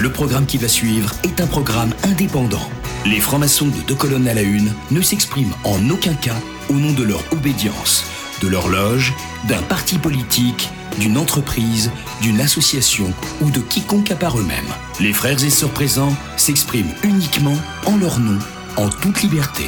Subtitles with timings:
[0.00, 2.70] Le programme qui va suivre est un programme indépendant.
[3.04, 6.36] Les francs-maçons de deux colonnes à la une ne s'expriment en aucun cas
[6.70, 8.04] au nom de leur obédience,
[8.40, 9.12] de leur loge,
[9.48, 11.90] d'un parti politique, d'une entreprise,
[12.22, 14.72] d'une association ou de quiconque à part eux-mêmes.
[15.00, 18.38] Les frères et sœurs présents s'expriment uniquement en leur nom,
[18.76, 19.64] en toute liberté.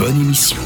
[0.00, 0.60] Bonne émission.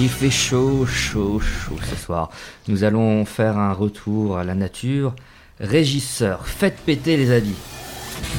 [0.00, 2.30] Il fait chaud, chaud, chaud ce soir.
[2.66, 5.14] Nous allons faire un retour à la nature.
[5.60, 7.54] Régisseur, faites péter les habits.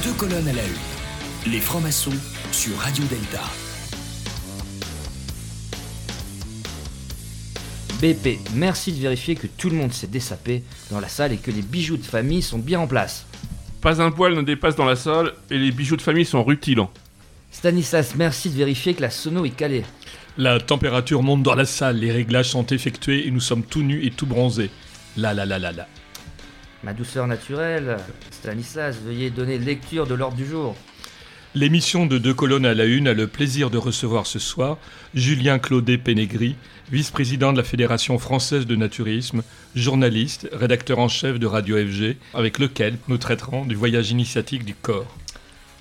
[0.03, 1.51] Deux colonnes à la une.
[1.51, 2.11] Les francs-maçons
[2.51, 3.41] sur Radio Delta.
[8.01, 11.51] BP, merci de vérifier que tout le monde s'est dessapé dans la salle et que
[11.51, 13.25] les bijoux de famille sont bien en place.
[13.81, 16.91] Pas un poil ne dépasse dans la salle et les bijoux de famille sont rutilants.
[17.51, 19.83] Stanislas, merci de vérifier que la sono est calée.
[20.37, 24.05] La température monte dans la salle, les réglages sont effectués et nous sommes tout nus
[24.05, 24.71] et tout bronzés.
[25.15, 25.87] Là, là, là, là, là.
[26.83, 27.95] Ma douceur naturelle,
[28.29, 30.75] Stanislas, veuillez donner lecture de l'ordre du jour.
[31.55, 34.77] L'émission de Deux colonnes à la une a le plaisir de recevoir ce soir
[35.13, 36.57] Julien Claudet Pénégri,
[36.91, 39.43] vice-président de la Fédération française de naturisme,
[39.75, 44.75] journaliste, rédacteur en chef de Radio FG, avec lequel nous traiterons du voyage initiatique du
[44.75, 45.15] corps.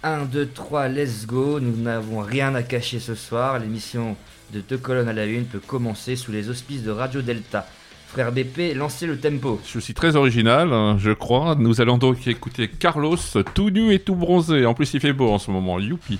[0.04, 1.58] 1, 2, 3, let's go.
[1.58, 3.58] Nous n'avons rien à cacher ce soir.
[3.58, 4.16] L'émission
[4.52, 7.66] de Deux colonnes à la une peut commencer sous les auspices de Radio Delta.
[8.12, 9.58] Frère BP, lancez le tempo.
[9.66, 11.54] Je suis très original, hein, je crois.
[11.58, 13.16] Nous allons donc écouter Carlos,
[13.54, 14.66] tout nu et tout bronzé.
[14.66, 15.80] En plus, il fait beau en ce moment.
[15.80, 16.18] Youpi.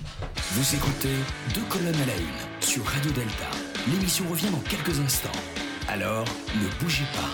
[0.53, 1.11] Vous écoutez
[1.55, 3.45] Deux colonnes à la une sur Radio Delta.
[3.93, 5.29] L'émission revient dans quelques instants.
[5.87, 7.29] Alors, ne bougez pas.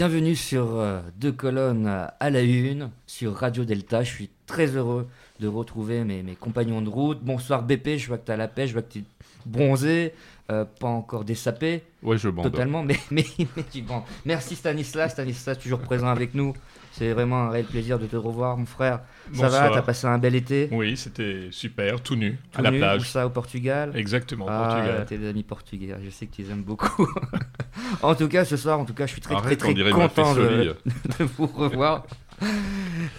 [0.00, 4.02] Bienvenue sur euh, Deux colonnes à la une, sur Radio Delta.
[4.02, 5.06] Je suis très heureux
[5.40, 7.18] de retrouver mes, mes compagnons de route.
[7.22, 9.04] Bonsoir BP, je vois que tu as la pêche, je vois que tu es
[9.44, 10.14] bronzé,
[10.50, 12.50] euh, pas encore dessapé Ouais, je bande.
[12.50, 14.04] totalement, mais, mais, mais tu bandes.
[14.24, 16.54] Merci Stanislas, Stanislas toujours présent avec nous.
[16.92, 19.00] C'est vraiment un réel plaisir de te revoir, mon frère.
[19.32, 20.68] Ça va, t'as passé un bel été?
[20.72, 23.08] Oui, c'était super, tout nu, Tout à la nu, plage.
[23.08, 23.92] ça, au Portugal?
[23.94, 25.06] Exactement, au Ah, Portugal.
[25.08, 27.08] t'es des amis portugais, je sais que tu les aimes beaucoup.
[28.02, 30.34] en tout cas, ce soir, en tout cas, je suis très Arrête, très très content
[30.34, 30.76] de,
[31.18, 32.06] de vous revoir.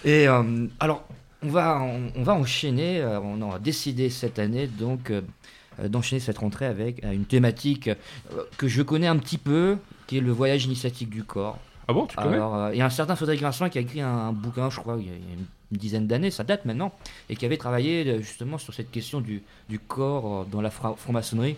[0.04, 1.06] Et euh, alors,
[1.42, 5.22] on va, on, on va enchaîner, euh, on a décidé cette année donc euh,
[5.88, 7.88] d'enchaîner cette rentrée avec une thématique
[8.58, 11.58] que je connais un petit peu, qui est le voyage initiatique du corps.
[12.16, 14.70] Ah Alors, euh, il y a un certain Frédéric Vincent qui a écrit un, bouquin,
[14.70, 16.92] je crois, il y a, une, dizaine d'années, ça date maintenant,
[17.30, 19.42] et qui avait travaillé euh, justement sur cette question du,
[19.88, 21.56] corps euh, dans la fra- franc-maçonnerie,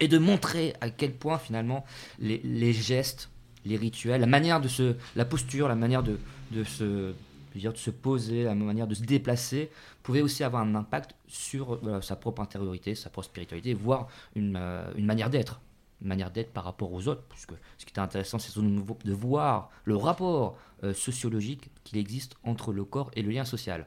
[0.00, 1.84] et de montrer à quel point finalement
[2.18, 3.30] les, gestes,
[3.64, 6.18] les rituels, la manière de se, la posture, la manière de,
[6.64, 7.12] se,
[7.54, 9.70] de se poser, la manière de se déplacer,
[10.02, 14.58] pouvait aussi avoir un impact sur sa propre intériorité, sa propre spiritualité, voire une,
[14.98, 15.60] manière d'être
[16.00, 19.96] manière d'être par rapport aux autres, puisque ce qui était intéressant, c'est de voir le
[19.96, 23.86] rapport euh, sociologique qu'il existe entre le corps et le lien social.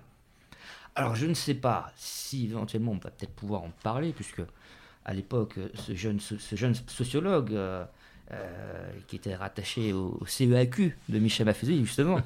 [0.95, 4.41] Alors je ne sais pas si éventuellement on va peut-être pouvoir en parler, puisque
[5.05, 7.85] à l'époque, ce jeune, ce, jeune sociologue euh,
[8.31, 12.19] euh, qui était rattaché au, CEAQ de Michel Maffezé, justement,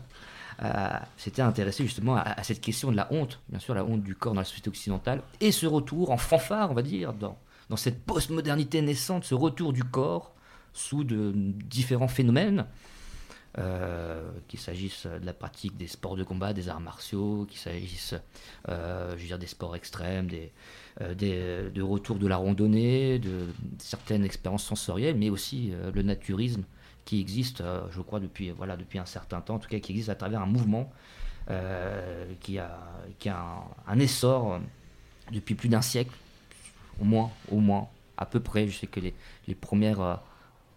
[1.18, 4.16] s'était intéressé justement à, à cette question de la honte, bien sûr la honte du
[4.16, 7.38] corps dans la société occidentale, et ce retour en fanfare, on va dire, dans,
[7.72, 10.36] dans cette postmodernité naissante, ce retour du corps
[10.74, 12.66] sous de différents phénomènes,
[13.58, 18.14] euh, qu'il s'agisse de la pratique des sports de combat, des arts martiaux, qu'il s'agisse
[18.68, 20.28] euh, des sports extrêmes,
[21.00, 23.48] euh, des, de retour de la randonnée, de
[23.78, 26.66] certaines expériences sensorielles, mais aussi le naturisme
[27.06, 30.10] qui existe, je crois, depuis, voilà, depuis un certain temps, en tout cas qui existe
[30.10, 30.92] à travers un mouvement
[32.42, 32.80] qui a,
[33.18, 34.60] qui a un, essor
[35.32, 36.12] depuis plus d'un siècle,
[37.02, 37.88] au moins, au moins,
[38.18, 38.68] à peu près.
[38.68, 40.16] Je sais que les, premières euh,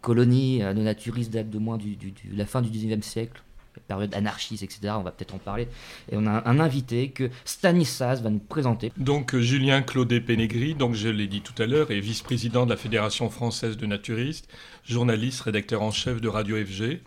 [0.00, 1.97] colonies euh, de naturistes datent de moins du,
[2.32, 3.43] la fin du 19e siècle,
[3.87, 4.94] période anarchiste, etc.
[4.97, 5.69] On va peut-être en parler.
[6.11, 8.93] Et on a un, un invité que Stanislas va nous présenter.
[8.97, 12.70] Donc euh, Julien Claudet Pénégri, donc je l'ai dit tout à l'heure, est vice-président de
[12.70, 14.49] la Fédération française de naturistes,
[14.85, 17.00] journaliste, rédacteur en chef de Radio FG.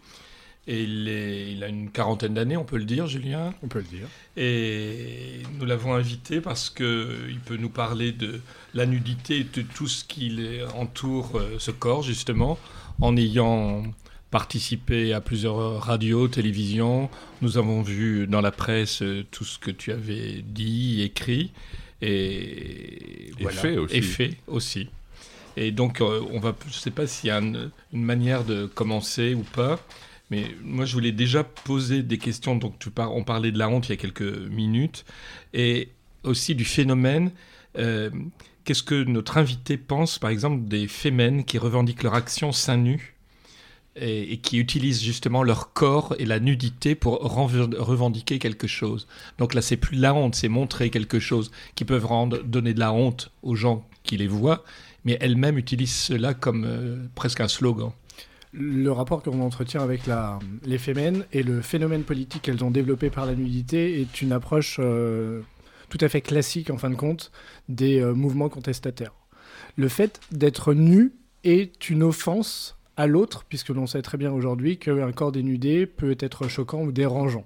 [0.69, 3.53] Et il, est- il a une quarantaine d'années, on peut le dire, Julien.
[3.63, 4.07] On peut le dire.
[4.35, 8.41] Et nous l'avons invité parce qu'il peut nous parler de
[8.73, 10.37] la nudité et de tout ce qui
[10.75, 12.59] entoure euh, ce corps, justement,
[12.99, 13.83] en ayant
[14.29, 17.09] participé à plusieurs radios, télévisions.
[17.41, 21.51] Nous avons vu dans la presse euh, tout ce que tu avais dit, écrit,
[22.01, 23.95] et, Et fait aussi.
[23.95, 24.89] Et fait aussi.
[25.55, 28.43] Et donc, euh, on va, je ne sais pas s'il y a un- une manière
[28.43, 29.79] de commencer ou pas,
[30.29, 32.55] mais moi, je voulais déjà poser des questions.
[32.55, 35.05] Donc, on parlait de la honte il y a quelques minutes,
[35.53, 35.89] et
[36.23, 37.31] aussi du phénomène.
[37.77, 38.09] euh,
[38.65, 43.15] Qu'est-ce que notre invité pense, par exemple, des fémènes qui revendiquent leur action seins nus
[43.95, 49.07] et, qui utilisent justement leur corps et la nudité pour revendiquer quelque chose.
[49.37, 52.79] Donc là, c'est plus la honte, c'est montrer quelque chose qui peuvent rendre, donner de
[52.79, 54.65] la honte aux gens qui les voient,
[55.05, 57.91] mais elles-mêmes utilisent cela comme euh, presque un slogan.
[58.59, 60.01] Le rapport qu'on entretient avec
[60.65, 60.79] les
[61.31, 65.41] et le phénomène politique qu'elles ont développé par la nudité est une approche euh,
[65.89, 67.31] tout à fait classique, en fin de compte,
[67.69, 69.13] des euh, mouvements contestataires.
[69.75, 71.13] Le fait d'être nu
[71.43, 76.17] est une offense à l'autre, puisque l'on sait très bien aujourd'hui qu'un corps dénudé peut
[76.19, 77.45] être choquant ou dérangeant.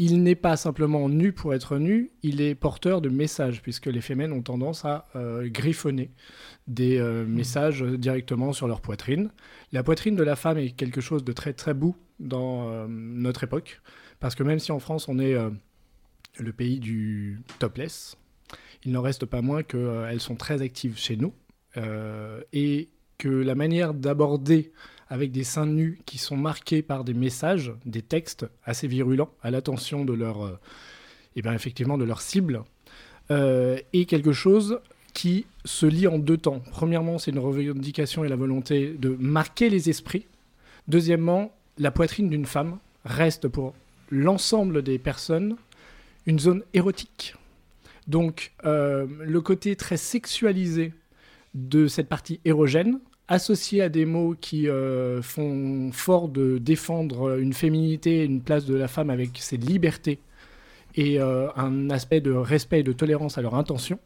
[0.00, 4.00] Il n'est pas simplement nu pour être nu, il est porteur de messages, puisque les
[4.00, 6.12] fémènes ont tendance à euh, griffonner
[6.68, 9.32] des euh, messages directement sur leur poitrine.
[9.72, 13.42] La poitrine de la femme est quelque chose de très très beau dans euh, notre
[13.42, 13.80] époque,
[14.20, 15.36] parce que même si en France on est
[16.38, 18.16] le pays du topless,
[18.84, 21.32] il n'en reste pas moins qu'elles sont très actives chez nous,
[22.52, 24.72] et que la manière d'aborder
[25.08, 29.50] avec des seins nus qui sont marqués par des messages, des textes assez virulents à
[29.50, 30.58] l'attention de leur, euh,
[31.36, 32.62] eh ben, effectivement, de leur cible,
[33.30, 34.80] euh, est quelque chose
[35.14, 36.62] qui se lie en deux temps.
[36.70, 40.26] Premièrement, c'est une revendication et la volonté de marquer les esprits.
[40.86, 43.74] Deuxièmement, la poitrine d'une femme reste pour
[44.10, 45.56] l'ensemble des personnes
[46.28, 47.34] une zone érotique.
[48.06, 50.92] Donc, euh, le côté très sexualisé
[51.54, 57.52] de cette partie érogène, associé à des mots qui euh, font fort de défendre une
[57.52, 60.18] féminité, une place de la femme avec ses libertés
[60.94, 63.98] et euh, un aspect de respect et de tolérance à leur intention,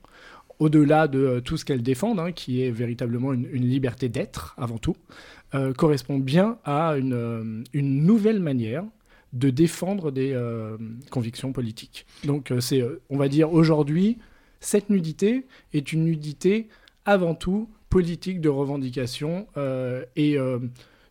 [0.59, 4.79] au-delà de euh, tout ce qu'elles défendent, hein, qui est véritablement une, liberté d'être avant
[4.79, 4.97] tout,
[5.77, 8.85] correspond bien à une, une nouvelle manière
[9.35, 10.35] de défendre des
[11.11, 12.07] convictions politiques.
[12.25, 14.17] Donc c'est, on va dire aujourd'hui,
[14.61, 16.69] cette nudité est une nudité
[17.05, 20.59] avant tout politique de revendication euh, et euh,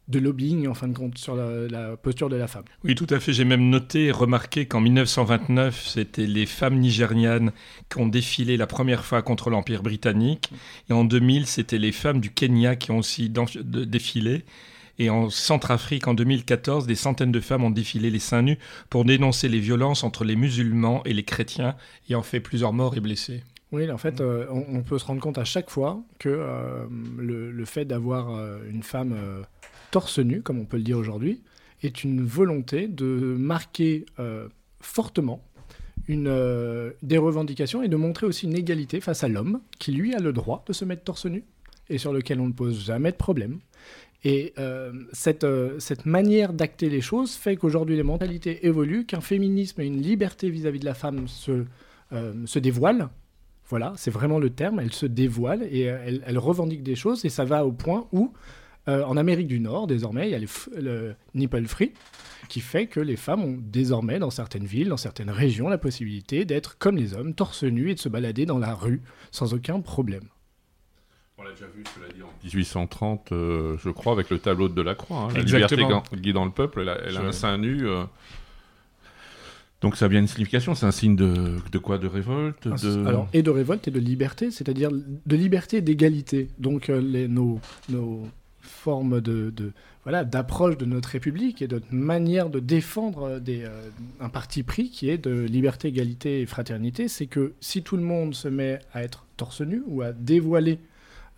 [0.07, 2.63] de lobbying en fin de compte sur la, posture de la femme.
[2.83, 3.33] Oui, tout à fait.
[3.33, 7.51] J'ai même noté et remarqué qu'en 1929, c'était les femmes nigérianes
[7.87, 10.51] qui ont défilé la première fois contre l'Empire britannique.
[10.89, 14.43] Et en 2000, c'était les femmes du Kenya qui ont aussi défilé.
[14.97, 18.57] Et en Centrafrique, en 2014, des centaines de femmes ont défilé les seins nus
[18.89, 21.75] pour dénoncer les violences entre les musulmans et les chrétiens,
[22.09, 23.43] ayant fait plusieurs morts et blessés.
[23.71, 26.85] Oui, en fait, euh, on, on peut se rendre compte à chaque fois que euh,
[27.17, 29.15] le, le fait d'avoir euh, une femme
[29.91, 31.41] torse nu, comme on peut le dire aujourd'hui,
[31.83, 34.05] est une volonté de marquer
[34.79, 35.43] fortement
[36.07, 40.19] une, des revendications et de montrer aussi une égalité face à l'homme, qui lui a
[40.19, 41.43] le droit de se mettre torse nu
[41.89, 43.59] et sur lequel on ne pose jamais de problème.
[44.23, 49.21] Et euh, cette, euh, cette manière d'acter les choses fait qu'aujourd'hui les mentalités évoluent, qu'un
[49.21, 51.65] féminisme et une liberté vis-à-vis de la femme se,
[52.13, 53.09] euh, se dévoilent.
[53.71, 57.25] Voilà, c'est vraiment le terme, elle se dévoile et euh, elle, elle revendique des choses
[57.25, 58.31] et ça va au point où,
[58.89, 61.93] euh, en Amérique du Nord, désormais, il y a le nipple free
[62.49, 66.43] qui fait que les femmes ont désormais, dans certaines villes, dans certaines régions, la possibilité
[66.43, 69.01] d'être comme les hommes, torse nu et de se balader dans la rue
[69.31, 70.25] sans aucun problème.
[71.37, 74.73] On l'a déjà vu, cela dit, en 1830, euh, je crois, avec le tableau de
[74.75, 75.17] Delacroix.
[75.17, 75.87] Hein, la Exactement.
[75.87, 77.87] liberté gu- guidant le peuple, elle a, elle a Je- un sein nu.
[77.87, 78.03] euh.
[79.81, 83.05] Donc ça a bien une signification, c'est un signe de, de quoi De révolte de...
[83.07, 86.49] Alors, et de révolte et de liberté, c'est-à-dire de liberté et d'égalité.
[86.59, 87.59] Donc, euh, les, nos,
[87.89, 88.27] nos
[88.61, 89.71] formes de, de-
[90.03, 94.29] voilà, d'approche de notre République et de notre manière de défendre euh, des, euh, un
[94.29, 98.35] parti pris qui est de liberté, égalité et fraternité, c'est que si tout le monde
[98.35, 100.77] se met à être torse nu ou à dévoiler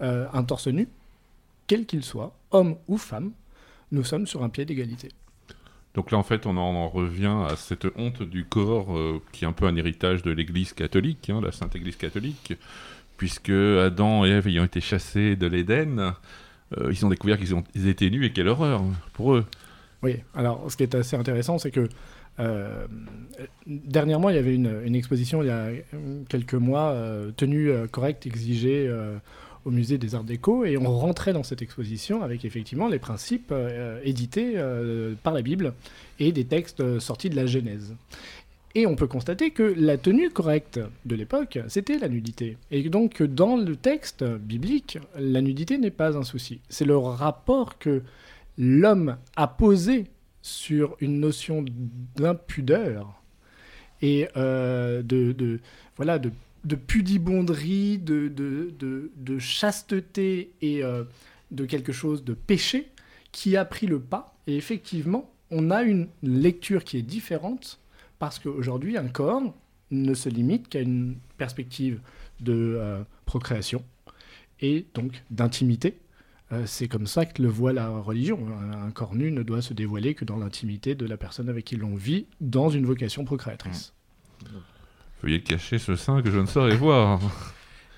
[0.01, 0.89] euh, un torse nu,
[1.67, 3.31] quel qu'il soit, homme ou femme,
[3.93, 5.09] nous sommes sur un pied d'égalité.
[5.93, 9.45] Donc là, en fait, on en, en revient à cette honte du corps euh, qui
[9.45, 12.53] est un peu un héritage de l'Église catholique, hein, la Sainte Église catholique,
[13.17, 16.15] puisque Adam et Ève ayant été chassés de l'Éden,
[16.77, 18.81] euh, ils ont découvert qu'ils étaient nus et quelle horreur
[19.13, 19.45] pour eux.
[20.01, 21.87] Oui, alors ce qui est assez intéressant, c'est que
[22.39, 22.87] euh,
[23.67, 25.69] dernièrement, il y avait une, exposition il y a
[26.27, 26.97] quelques mois,
[27.37, 28.91] tenue correcte, exigée
[29.65, 33.51] au musée des Arts Déco, et on rentrait dans cette exposition avec effectivement les principes
[33.51, 35.73] euh, édités euh, par la Bible
[36.19, 37.95] et des textes euh, sortis de la Genèse.
[38.75, 42.57] Et on peut constater que la tenue correcte de l'époque, c'était la nudité.
[42.71, 46.59] Et donc, dans le texte biblique, la nudité n'est pas un souci.
[46.69, 48.01] C'est le rapport que
[48.57, 50.05] l'homme a posé
[50.41, 51.63] sur une notion
[52.15, 53.21] d'impudeur
[54.01, 55.59] et euh, de, de-
[55.95, 56.31] voilà, de,
[56.63, 61.03] de pudibonderie, de, de, de- de chasteté et euh,
[61.51, 62.89] de quelque chose de péché
[63.31, 64.35] qui a pris le pas.
[64.47, 67.79] Et effectivement, on a une lecture qui est différente
[68.19, 69.53] parce qu'aujourd'hui, un corps
[69.91, 71.99] ne se limite qu'à une perspective
[72.39, 73.83] de euh, procréation
[74.61, 75.97] et donc d'intimité.
[76.51, 78.39] Euh, c'est comme ça que le voit la religion.
[78.59, 81.65] Un, un corps nu ne doit se dévoiler que dans l'intimité de la personne avec
[81.65, 83.93] qui l'on vit dans une vocation procréatrice.
[85.23, 87.19] Veuillez cacher ce sein que je ne saurais voir.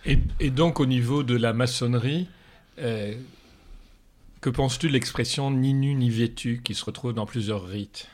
[0.05, 2.27] Et, et donc, au niveau de la maçonnerie,
[2.77, 3.15] euh,
[4.41, 8.07] que penses-tu de l'expression ni nu ni vêtu qui se retrouve dans plusieurs rites?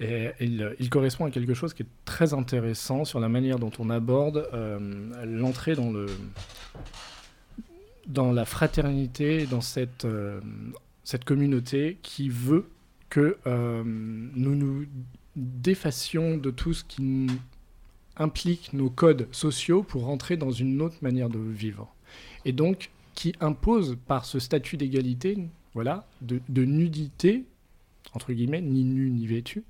[0.00, 3.72] Et il, il correspond à quelque chose qui est très intéressant sur la manière dont
[3.78, 4.78] on aborde euh,
[5.26, 6.06] l'entrée dans, le,
[8.06, 10.40] dans la fraternité, dans cette, euh,
[11.04, 12.66] cette communauté qui veut
[13.10, 14.86] que euh, nous nous
[15.36, 17.30] défassions de tout ce qui n-
[18.18, 21.92] implique nos codes sociaux pour rentrer dans une autre manière de vivre.
[22.44, 25.38] Et donc, qui impose par ce statut d'égalité,
[25.74, 27.44] voilà, de, nudité,
[28.14, 29.64] entre guillemets, ni nu ni vêtu,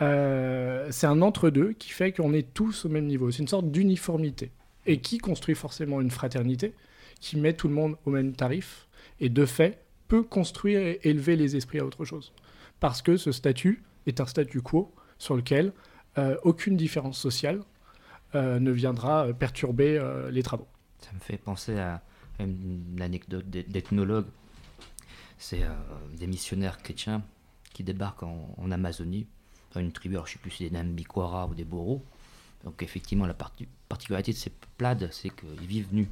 [0.00, 3.30] euh, c'est un entre-deux qui fait qu'on est tous au même niveau.
[3.30, 4.50] C'est une sorte d'uniformité.
[4.86, 6.72] Et qui construit forcément une fraternité
[7.20, 8.88] qui met tout le monde au même tarif
[9.20, 12.32] et de fait peut construire et élever les esprits à autre chose.
[12.80, 15.72] Parce que ce statut est un statu quo sur lequel
[16.18, 17.60] euh, aucune différence sociale
[18.34, 20.68] ne viendra euh, perturber euh, les travaux.
[21.00, 22.02] Ça me fait penser à
[22.38, 24.26] une anecdote d'eth- d'ethnologue.
[25.38, 25.68] C'est euh,
[26.16, 27.22] des missionnaires chrétiens
[27.72, 29.26] qui débarquent en, Amazonie,
[29.74, 32.02] dans une tribu, alors je ne sais plus si c'est des Nambikwara ou des Boros.
[32.64, 36.08] Donc effectivement, la parti- particularité de ces peuplades, c'est qu'ils vivent nus.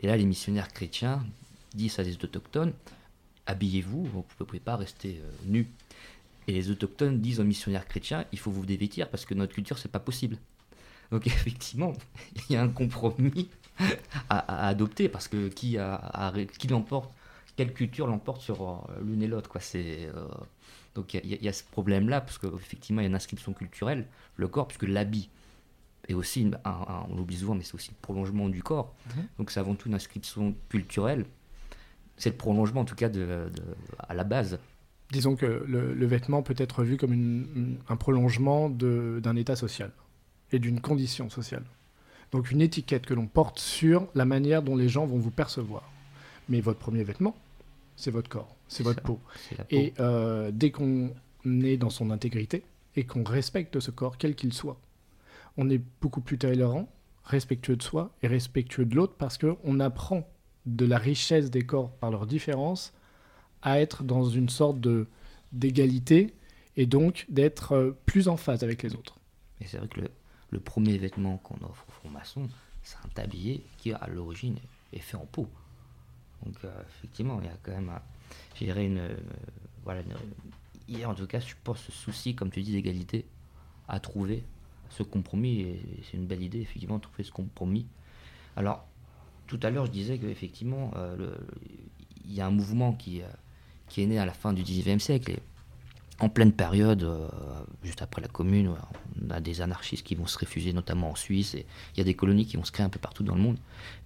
[0.00, 1.24] Et là, les missionnaires chrétiens
[1.74, 2.72] disent à des autochtones,
[3.46, 5.68] habillez-vous, vous ne pouvez pas rester euh, nus.
[6.46, 9.78] Et les autochtones disent aux missionnaires chrétiens, il faut vous dévêtir parce que notre culture,
[9.78, 10.36] c'est pas possible.
[11.10, 11.92] Donc effectivement,
[12.48, 13.48] il y a un compromis
[14.28, 17.12] à, à adopter parce que qui, a, a- qui l'emporte,
[17.56, 19.60] quelle culture l'emporte sur euh, l'une et l'autre quoi.
[19.60, 20.26] C'est euh,
[20.94, 23.14] donc il y, a- il y a ce problème-là parce qu'effectivement il y a une
[23.16, 24.06] inscription culturelle,
[24.36, 25.28] le corps puisque l'habit
[26.08, 28.94] est aussi, une- un- un- on l'oublie souvent, mais c'est aussi le prolongement du corps.
[29.38, 31.24] Donc c'est avant tout une inscription culturelle.
[32.16, 33.50] C'est le prolongement en tout cas de, de-
[33.98, 34.58] à la base.
[35.10, 39.90] Disons que le, le vêtement peut être vu comme une- un prolongement d'un état social
[40.52, 41.64] et d'une condition sociale.
[42.32, 45.90] Donc une étiquette que l'on porte sur la manière dont les gens vont vous percevoir.
[46.48, 47.36] Mais votre premier vêtement,
[47.96, 49.06] c'est votre corps, c'est votre ça.
[49.06, 49.20] peau.
[49.70, 51.12] Et euh, dès qu'on
[51.46, 52.62] est dans son intégrité
[52.96, 54.78] et qu'on respecte ce corps, quel qu'il soit,
[55.56, 56.88] on est beaucoup plus tolérant,
[57.24, 60.28] respectueux de soi et respectueux de l'autre parce qu'on apprend
[60.66, 62.92] de la richesse des corps par leurs différences
[63.62, 65.06] à être dans une sorte de
[65.52, 66.34] d'égalité
[66.76, 69.20] et donc d'être euh, plus en phase avec les autres.
[69.60, 70.10] Et c'est vrai que le,
[70.54, 72.48] le premier vêtement qu'on offre aux francs-maçons,
[72.82, 74.56] c'est un tablier qui, à l'origine,
[74.92, 75.48] est fait en peau.
[76.46, 77.90] Donc, euh, effectivement, il y a quand même,
[78.54, 78.98] je dirais, une.
[78.98, 79.16] euh,
[79.84, 80.02] voilà,
[80.88, 83.26] il y a en tout cas, je pense, ce souci, comme tu dis, d'égalité
[83.88, 84.44] à trouver,
[84.90, 85.76] ce compromis.
[86.04, 87.86] C'est une belle idée, effectivement, de trouver ce compromis.
[88.56, 88.86] Alors,
[89.46, 91.36] tout à l'heure, je disais qu'effectivement, euh,
[92.24, 93.26] il y a un mouvement qui, euh,
[93.88, 95.32] qui est né à la fin du 19e siècle.
[95.32, 95.38] Et
[96.20, 97.28] en pleine période, euh,
[97.82, 101.54] juste après la Commune, on a des anarchistes qui vont se réfugier, notamment en Suisse,
[101.54, 103.40] et il y a des colonies qui vont se créer un peu partout dans le
[103.40, 103.58] monde.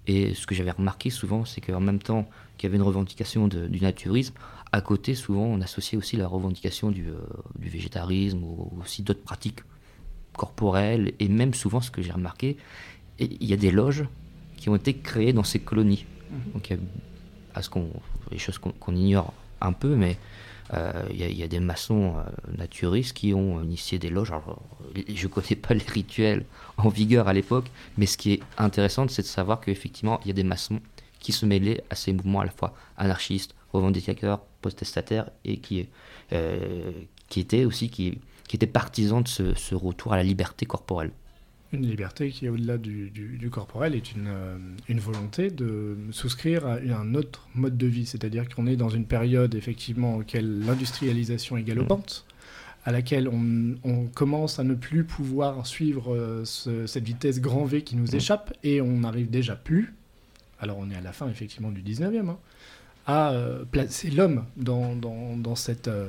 [0.07, 3.47] Et ce que j'avais remarqué souvent, c'est qu'en même temps qu'il y avait une revendication
[3.47, 4.35] de- du naturisme,
[4.73, 7.17] à côté, souvent, on associait aussi la revendication du, euh,
[7.59, 9.61] du végétarisme ou aussi d'autres pratiques
[10.37, 12.57] corporelles, et même souvent, ce que j'ai remarqué,
[13.19, 14.05] il y a des loges
[14.57, 16.07] qui ont été créées dans ces colonies.
[16.55, 16.83] Donc, il y a
[17.55, 17.91] à ce qu'on,
[18.31, 20.17] des choses qu'on ignore un peu, mais
[21.11, 24.31] il y, a- il y a des maçons euh, naturistes qui ont initié des loges.
[24.31, 24.61] Alors,
[25.09, 26.45] je ne connais pas les rituels
[26.77, 30.31] en vigueur à l'époque, mais ce qui est intéressant, c'est de savoir qu'effectivement, il y
[30.31, 30.81] a des maçons
[31.21, 35.89] qui se mêlaient à ces mouvements à la fois anarchistes, revendicateurs, protestataires, et qui,
[36.33, 36.93] euh,
[37.37, 38.19] étaient aussi qui,
[38.53, 41.11] étaient partisans de ce retour à la liberté corporelle.
[41.73, 44.57] Une liberté qui, au-delà du, du- du corporel, est une, euh,
[44.89, 48.07] une volonté de souscrire à un autre mode de vie.
[48.07, 52.25] C'est-à-dire qu'on est dans une période, effectivement, auquel l'industrialisation est galopante,
[52.87, 57.67] à laquelle on, on commence à ne plus pouvoir suivre euh, ce- cette vitesse grand
[57.67, 59.93] V qui nous échappe, et on n'arrive déjà plus,
[60.61, 62.39] alors on est à la fin, effectivement, du 19e, hein,
[63.07, 65.89] à euh, placer l'homme dans, dans- dans cette...
[65.89, 66.09] euh,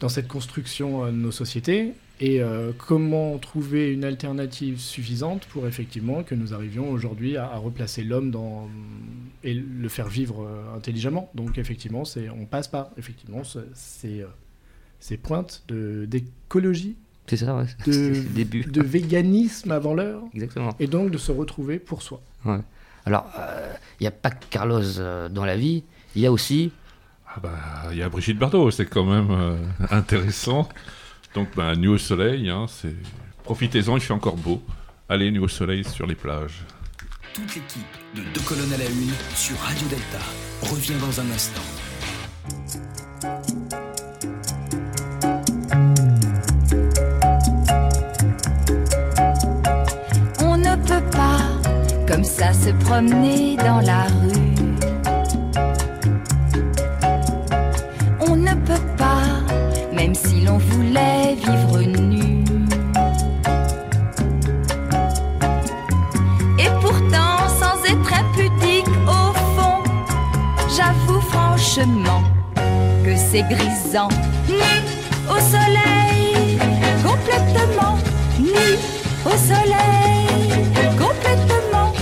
[0.00, 5.66] dans cette construction euh, de nos sociétés et euh, comment trouver une alternative suffisante pour
[5.68, 8.68] effectivement que nous arrivions aujourd'hui à, à replacer l'homme dans
[9.44, 11.30] et le faire vivre euh, intelligemment.
[11.34, 14.26] Donc effectivement, c'est on passe par effectivement ce- ces, euh,
[14.98, 16.96] ces pointes de d'écologie,
[17.28, 17.66] C'est ça, ouais.
[17.86, 18.62] De- début.
[18.64, 20.74] de véganisme avant l'heure Exactement.
[20.80, 22.20] et donc de se retrouver pour soi.
[22.44, 22.58] Ouais.
[23.06, 25.84] Alors, euh, il n'y a pas que Carlos euh, dans la vie,
[26.16, 26.72] il y a aussi
[27.42, 29.56] bah, il y a Brigitte Bardot, c'est quand même euh,
[29.90, 30.68] intéressant.
[31.34, 32.94] Donc, bah, Nuit au soleil, hein, c'est...
[33.44, 34.62] profitez-en, il fait encore beau.
[35.08, 36.64] Allez, Nuit au soleil sur les plages.
[37.34, 37.82] Toute l'équipe
[38.14, 40.18] de Deux colonnes à la une sur Radio Delta
[40.62, 41.62] revient dans un instant.
[50.40, 51.38] On ne peut pas
[52.06, 54.47] comme ça se promener dans la rue.
[73.30, 74.08] C'est grisant.
[74.48, 74.54] Nu
[75.28, 76.58] au soleil,
[77.04, 77.96] complètement
[78.38, 78.68] nu
[79.26, 80.64] au soleil,
[80.98, 81.92] complètement.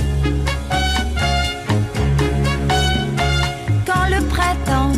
[3.87, 4.93] Quand le printemps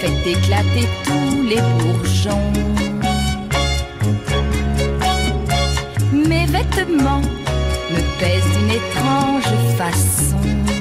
[0.00, 2.52] fait éclater tous les bourgeons,
[6.12, 7.22] mes vêtements
[7.90, 10.75] me pèsent d'une étrange façon.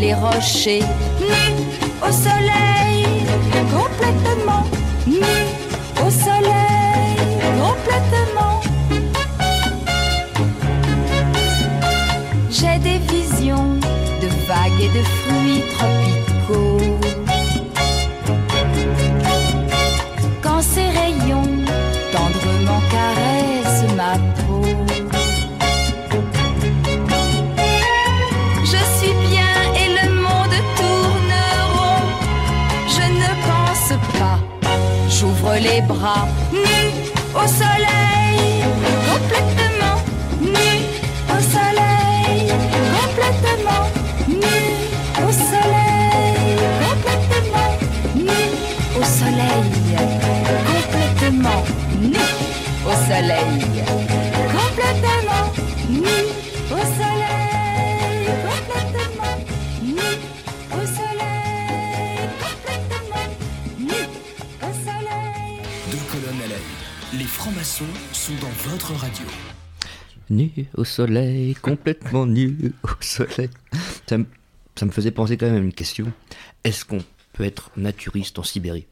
[0.00, 0.82] Les rochers,
[1.20, 1.40] nu
[2.02, 3.04] au soleil,
[3.78, 4.64] complètement
[5.06, 5.18] nu
[6.04, 7.16] au soleil,
[7.64, 8.60] complètement.
[12.50, 13.74] J'ai des visions
[14.22, 15.39] de vagues et de fruits
[35.94, 36.39] Ha.
[68.96, 69.24] Radio.
[70.28, 73.50] Nu au soleil, complètement nu au soleil.
[74.06, 74.26] Ça me,
[74.76, 76.12] ça me faisait penser quand même à une question.
[76.64, 76.98] Est-ce qu'on
[77.32, 78.86] peut être naturiste en Sibérie?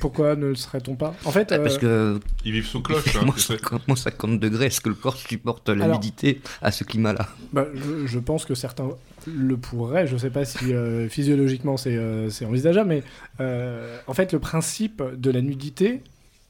[0.00, 1.14] Pourquoi ne le serait-on pas?
[1.24, 3.16] En fait, Parce euh, que Ils vivent sous cloche.
[3.16, 3.54] hein, moins tu sais.
[3.58, 7.28] 50, moins 50 degrés, est-ce que le corps supporte nudité à ce climat-là?
[7.52, 8.90] bah, je, je pense que certains
[9.26, 10.06] le pourraient.
[10.06, 13.02] Je sais pas si euh, physiologiquement c'est euh, c'est envisageable, mais
[13.40, 16.02] euh, en fait, le principe de la nudité,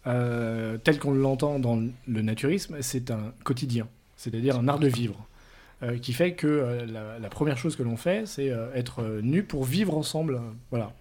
[0.07, 3.87] euh, tel qu'on l'entend dans le naturisme, c'est un quotidien,
[4.17, 5.27] c'est-à-dire un art de vivre.
[5.83, 9.43] euh, qui fait que euh, la, la première chose que l'on fait, c'est être nu
[9.43, 10.41] pour vivre ensemble.
[10.71, 10.93] voilà.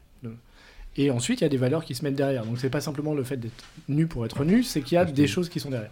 [0.95, 2.45] Et ensuite, il y a des valeurs qui se mettent derrière.
[2.45, 5.05] Donc, c'est pas simplement le fait d'être nu pour être nu, c'est qu'il y a
[5.05, 5.89] des choses qui sont derrière.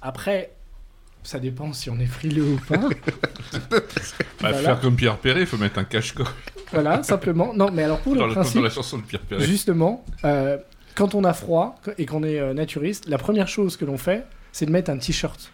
[0.00, 0.50] Après,
[1.22, 2.76] ça dépend si on est frileux ou pas.
[3.70, 4.58] Bah, Voilà.
[4.58, 6.32] Faire comme Pierre Perret, il faut mettre un cache-corps
[6.72, 7.52] voilà, simplement.
[7.54, 9.44] Non, mais alors pour dans, le la- dans principe, la chanson de Pierre Perret.
[9.44, 10.56] justement, euh,
[10.94, 14.24] quand on a froid et qu'on est euh, naturiste, la première chose que l'on fait,
[14.52, 15.50] c'est de mettre un t-shirt.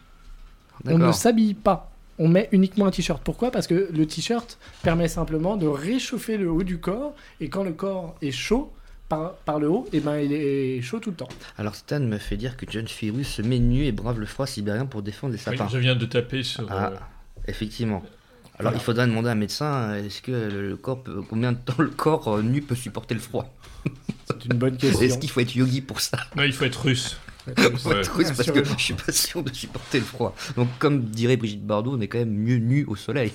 [0.87, 1.91] On ne s'habille pas.
[2.21, 3.23] On met uniquement un t-shirt.
[3.23, 3.51] Pourquoi?
[3.51, 7.15] Parce que le t-shirt permet simplement de réchauffer le haut du corps.
[7.41, 8.73] Et quand le corps est chaud
[9.09, 11.29] par, par le haut, et ben il est chaud tout le temps.
[11.57, 14.47] Alors Stan me fait dire que John Firus se met nu et brave le froid
[14.47, 15.69] sibérien pour défendre les Oui, sapins.
[15.71, 16.67] je viens de taper sur.
[16.71, 16.97] Ah, euh,
[17.47, 18.03] effectivement.
[18.59, 18.77] Alors Voilà.
[18.79, 21.75] il faudrait demander à un médecin, euh, est-ce que le, corps peut- combien de temps
[21.79, 23.55] le corps euh, nu peut supporter le froid?
[24.31, 25.01] C'est une bonne question.
[25.01, 26.19] Est-ce qu'il faut être yogi pour ça?
[26.37, 27.17] Non, il faut être russe.
[27.47, 27.55] Ouais.
[28.17, 30.35] Oui, c'est parce que je suis pas sûr de supporter le froid.
[30.57, 33.33] Donc comme dirait Brigitte Bardot, on est quand même mieux nu au soleil.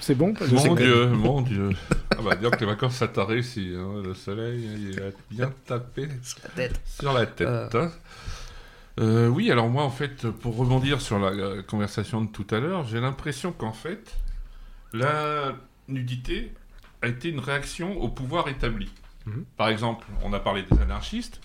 [0.00, 1.70] C'est bon Mon que- Dieu, mon Dieu.
[2.12, 3.74] Ah bah, dire que les vacances, ça t'a réussi.
[3.76, 4.00] hein.
[4.04, 6.80] Le soleil, il a bien tapé Sur la tête.
[6.86, 7.48] sur la tête.
[7.50, 7.68] Ah.
[7.74, 7.90] hein.
[8.98, 12.84] Euh, oui, alors moi, en fait, pour rebondir sur la conversation de tout à l'heure,
[12.86, 14.16] j'ai l'impression qu'en fait,
[14.92, 15.54] la
[15.88, 16.52] nudité
[17.02, 18.90] a été une réaction au pouvoir établi.
[19.26, 19.44] Mhm.
[19.56, 21.40] Par exemple, on a parlé des anarchistes,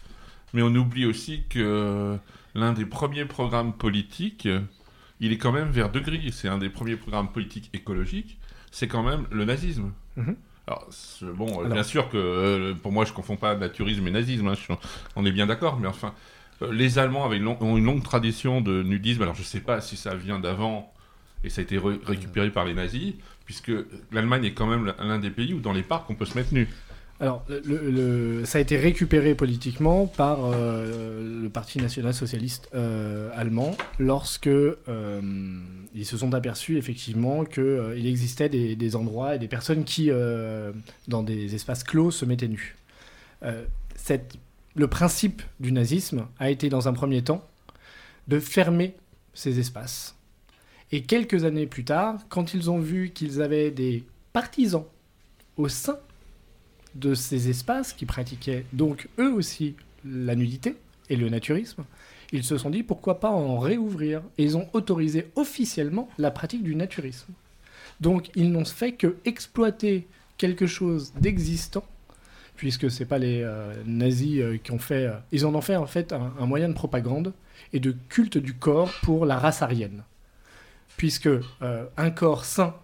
[0.54, 2.18] mais on oublie aussi que
[2.56, 4.48] l'un des premiers programmes politiques,
[5.20, 6.32] il est quand même vers deux grilles.
[6.32, 8.40] C'est un des premiers programmes politiques écologiques,
[8.72, 9.92] c'est quand même le nazisme.
[10.16, 10.36] Mhm.
[10.68, 10.88] Alors,
[11.36, 14.54] bon, Alors- bien sûr que euh, pour moi, je confonds pas naturisme et nazisme, hein,
[14.54, 14.74] je
[15.16, 16.14] on est bien d'accord, mais enfin,
[16.72, 19.22] les Allemands avaient une long- ont une longue tradition de nudisme.
[19.24, 20.94] Alors, je sais pas si ça vient d'avant
[21.44, 23.14] et ça a été récupéré par les nazis,
[23.46, 23.72] puisque
[24.12, 26.54] l'Allemagne est quand même l'un des pays où dans les parcs on peut se mettre
[26.54, 26.68] nu.
[27.20, 33.30] Alors, le- le- le- ça a été récupéré politiquement par euh, le Parti national-socialiste euh,
[33.36, 35.22] allemand lorsque euh,
[35.94, 40.72] ils se sont aperçus effectivement qu'il existait des, des endroits et des personnes qui, euh,
[41.08, 42.76] dans des espaces clos, se mettaient nus.
[43.44, 44.36] Euh, cette-
[44.76, 47.46] le principe du nazisme a été, dans un premier temps,
[48.28, 48.96] de fermer
[49.34, 50.16] ces espaces.
[50.92, 54.04] Et quelques années plus tard, quand ils ont vu qu'ils avaient des
[54.34, 54.86] partisans
[55.58, 55.98] au sein
[56.96, 60.76] de ces espaces qui pratiquaient donc eux aussi la nudité
[61.10, 61.86] et le naturisme,
[62.34, 64.22] ils se sont dit pourquoi pas en réouvrir?
[64.38, 67.34] Et ils ont autorisé officiellement la pratique du naturisme.
[68.00, 70.08] Donc ils n'ont fait que exploiter
[70.38, 71.86] quelque chose d'existant
[72.62, 75.78] puisque c'est pas les euh, nazis euh, qui ont fait euh, ils en ont fait
[75.78, 77.34] en fait un, moyen de propagande
[77.74, 80.04] et de culte du corps pour la race aryenne
[80.96, 81.30] puisque
[81.98, 82.76] un corps sain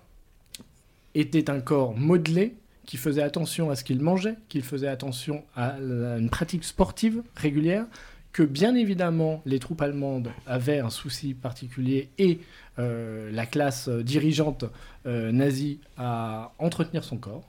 [1.13, 2.56] était un corps modelé
[2.88, 7.86] qui faisait attention à ce qu'il mangeait, qu'il faisait attention à une pratique sportive régulière,
[8.32, 12.40] que bien évidemment les troupes allemandes avaient un souci particulier et
[12.78, 14.66] la classe dirigeante
[15.06, 17.44] nazie à entretenir son corps.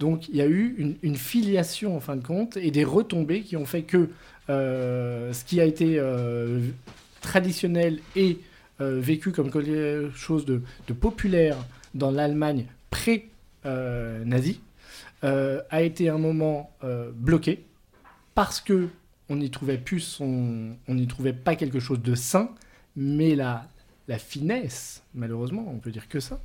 [0.00, 3.56] Donc il y a eu une, filiation en fin de compte et des retombées qui
[3.58, 4.08] ont fait que
[4.48, 6.60] euh, ce qui a été euh,
[7.20, 8.38] traditionnel et
[8.80, 10.62] euh, vécu comme quelque chose de,
[10.94, 11.58] populaire
[11.94, 14.60] dans l'Allemagne pré-nazie
[15.22, 16.70] a été un moment
[17.14, 17.62] bloqué
[18.34, 18.88] parce que
[19.28, 22.50] on n'y trouvait plus on n'y trouvait pas quelque chose de sain,
[22.96, 23.68] mais la,
[24.08, 26.40] la finesse, malheureusement, on peut dire que ça,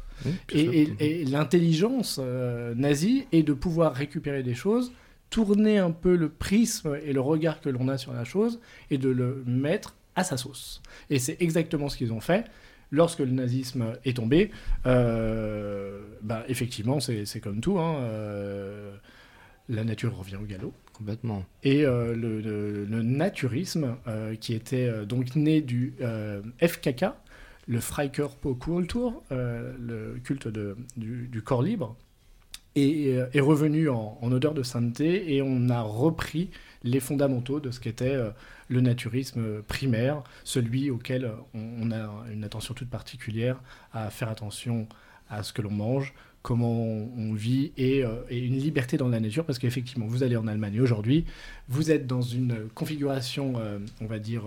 [0.52, 0.62] et,
[1.00, 4.92] et- et l'intelligence euh, nazie est de pouvoir récupérer des choses,
[5.30, 8.60] tourner un peu le prisme et le regard que l'on a sur la chose
[8.92, 10.82] et de le mettre à sa sauce.
[11.10, 12.46] Et c'est exactement ce qu'ils ont fait.
[12.92, 14.52] Lorsque le nazisme est tombé,
[14.86, 17.80] euh, bah, effectivement, c'est comme tout.
[17.80, 18.96] hein, euh,
[19.68, 20.74] la nature revient au galop.
[20.94, 21.44] Complètement.
[21.64, 25.94] Et euh, le, le- le naturisme, euh, qui était euh, donc né du
[26.62, 27.06] FKK,
[27.68, 31.96] le Freikorpskultur, euh, le culte du, corps libre,
[32.76, 36.50] est, euh, revenu en, odeur de sainteté et on a repris
[36.84, 38.30] les fondamentaux de ce qu'était euh,
[38.68, 43.62] le naturisme primaire, celui auquel on, a une attention toute particulière
[43.94, 44.88] à faire attention
[45.30, 49.46] à ce que l'on mange, comment on, vit et, et une liberté dans la nature,
[49.46, 51.26] parce qu'effectivement, vous allez en Allemagne aujourd'hui,
[51.70, 53.54] vous êtes dans une configuration,
[54.02, 54.44] on va dire,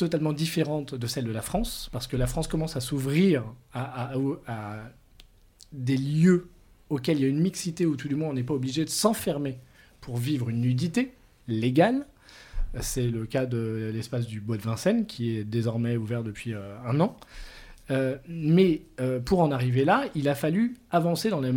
[0.00, 4.12] totalement différente de celle de la France, parce que la France commence à s'ouvrir à,
[5.72, 6.48] des lieux
[6.88, 8.90] auxquels il y a une mixité, ou tout du moins on n'est pas obligé de
[8.90, 9.58] s'enfermer
[10.00, 11.12] pour vivre une nudité
[11.48, 12.06] légale.
[12.80, 16.76] C'est le cas de l'espace du Bois de Vincennes, qui est désormais ouvert depuis euh,
[16.86, 17.16] un an.
[17.90, 21.52] Euh, mais euh, pour en arriver là, il a fallu avancer dans les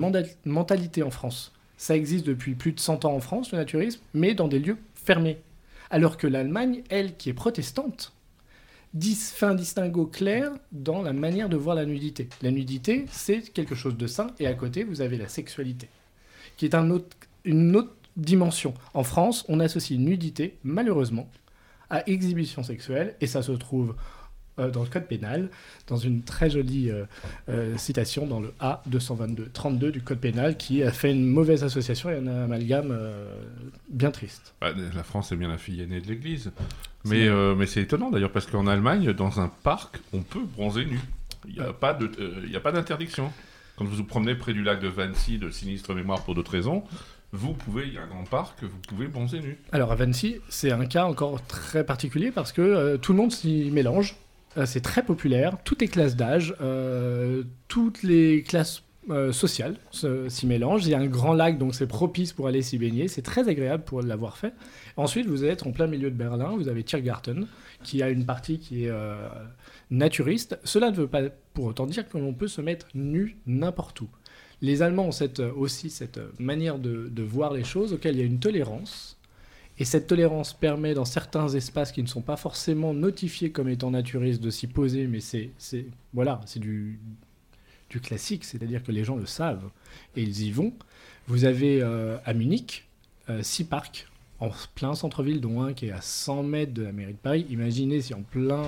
[0.46, 1.54] mentalités en France.
[1.78, 4.78] Ça existe depuis plus de 100 ans en France, le naturisme, mais dans des lieux
[4.96, 5.38] fermés.
[5.90, 8.14] Alors que l'Allemagne, elle, qui est protestante,
[9.42, 12.30] un distinguo clair dans la manière de voir la nudité.
[12.42, 15.90] La nudité, c'est quelque chose de sain, et à côté, vous avez la sexualité,
[16.58, 16.76] qui est
[17.46, 18.74] une autre dimension.
[18.94, 21.30] En France, on associe nudité, malheureusement,
[21.90, 23.96] à exhibition sexuelle, et ça se trouve
[24.60, 25.50] euh, dans le code pénal,
[25.88, 27.06] dans une très jolie euh,
[27.50, 32.16] euh, citation dans le A222-32 du code pénal, qui a fait une mauvaise association et
[32.18, 32.98] un amalgame
[33.90, 34.54] bien triste.
[34.62, 36.52] Bah, la France est bien la fille aînée de l'Église.
[37.06, 41.00] Mais, mais c'est étonnant d'ailleurs, parce qu'en Allemagne, dans un parc, on peut bronzer nu.
[41.48, 43.32] Il n'y a pas de- y a pas d'interdiction.
[43.76, 46.84] Quand vous vous promenez près du lac de Wannsee, de sinistre mémoire pour d'autres raisons,
[47.32, 49.58] vous pouvez, il y a un grand parc, vous pouvez bronzer nu.
[49.72, 53.32] Alors à Vancy, c'est un cas encore très particulier parce que euh, tout le monde
[53.32, 54.16] s'y mélange.
[54.58, 60.30] Euh, c'est très populaire, toutes les classes d'âge, euh, toutes les classes euh, sociales se-
[60.30, 60.86] s'y mélangent.
[60.86, 63.08] Il y a un grand lac, donc c'est propice pour aller s'y baigner.
[63.08, 64.54] C'est très agréable pour l'avoir fait.
[64.96, 67.48] Ensuite, vous êtes en plein milieu de Berlin, vous avez Tiergarten,
[67.84, 69.16] qui a une partie qui est euh,
[69.90, 70.58] naturiste.
[70.64, 74.08] Cela ne veut pas pour autant dire que l'on peut se mettre nu n'importe où.
[74.62, 78.24] Les Allemands ont cette, aussi cette manière de, de voir les choses auquel il y
[78.24, 79.18] a une tolérance.
[79.80, 83.92] Et cette tolérance permet dans certains espaces qui ne sont pas forcément notifiés comme étant
[83.92, 85.52] naturistes de s'y poser, mais c'est
[86.14, 87.00] voilà, c'est du,
[87.90, 89.70] du classique, c'est-à-dire que les gens le savent
[90.16, 90.74] et ils y vont.
[91.28, 92.88] Vous avez euh, à Munich
[93.30, 94.08] euh, six parcs
[94.40, 97.46] en plein centre-ville, dont un qui est à 100 mètres de la mairie de Paris.
[97.50, 98.64] Imaginez si en plein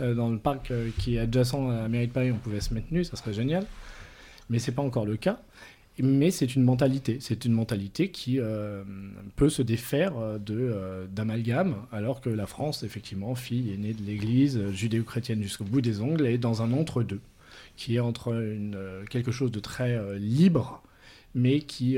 [0.00, 2.74] euh, dans le parc qui est adjacent à la mairie de Paris, on pouvait se
[2.74, 3.64] mettre nu, ça serait génial.
[4.50, 5.40] Mais c'est pas encore le cas.
[6.00, 8.82] Mais c'est une mentalité, c'est une mentalité qui euh,
[9.36, 14.02] peut se défaire euh, de euh, d'amalgame, alors que la France, effectivement, fille aînée de
[14.02, 17.20] l'Église judéo-chrétienne jusqu'au bout des ongles, est dans un entre-deux,
[17.76, 18.76] qui est entre une,
[19.08, 20.82] quelque chose de très euh, libre,
[21.36, 21.96] mais qui,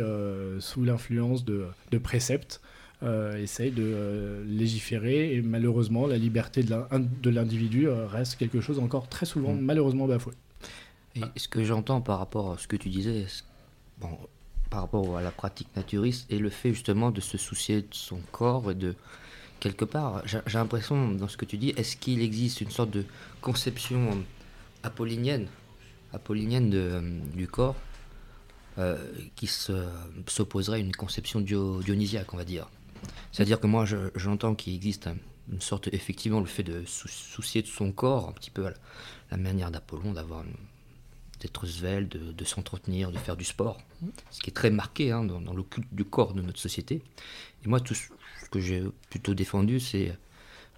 [0.61, 2.63] sous l'influence de, de préceptes,
[3.39, 5.35] essaye de légiférer.
[5.35, 6.89] Et malheureusement, la liberté de l'in-
[7.23, 9.61] de l'individu reste quelque chose encore très souvent, Mm.
[9.61, 10.33] malheureusement, bafoué.
[11.17, 13.43] Et ce que j'entends par rapport à ce que tu disais, est-ce-
[13.99, 14.19] bon,
[14.71, 18.19] par rapport à la pratique naturiste et le fait justement de se soucier de son
[18.33, 18.95] corps et de
[19.61, 23.05] quelque part, j'ai l'impression dans ce que tu dis, est-ce qu'il existe une sorte de
[23.41, 24.23] conception
[24.83, 25.47] apollinienne,
[26.13, 27.77] apollinienne de, euh, du corps
[28.79, 28.99] euh,
[29.37, 29.89] qui se-
[30.27, 32.69] s'opposerait à une conception dio- dionysiaque, on va dire?
[33.33, 35.17] C'est-à-dire que moi, je- j'entends qu'il existe un-
[35.51, 38.71] une sorte, effectivement, le fait de sou- soucier de son corps, un petit peu à
[38.71, 38.77] la,
[39.31, 40.53] la manière d'Apollon, d'avoir une-
[41.47, 43.79] d'être svelte, de, s'entretenir, de faire du sport,
[44.31, 47.03] ce qui est très marqué hein, dans, le du corps de notre société.
[47.65, 48.09] Et moi, tout ce
[48.51, 50.13] que j'ai plutôt défendu, c'est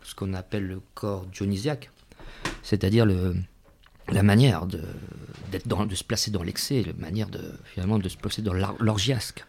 [0.02, 1.90] ce qu'on appelle le corps dionysiaque,
[2.62, 4.82] c'est-à-dire la manière de,
[5.52, 9.44] de se placer dans l'excès, la manière de, finalement de se placer dans l'orgiasque.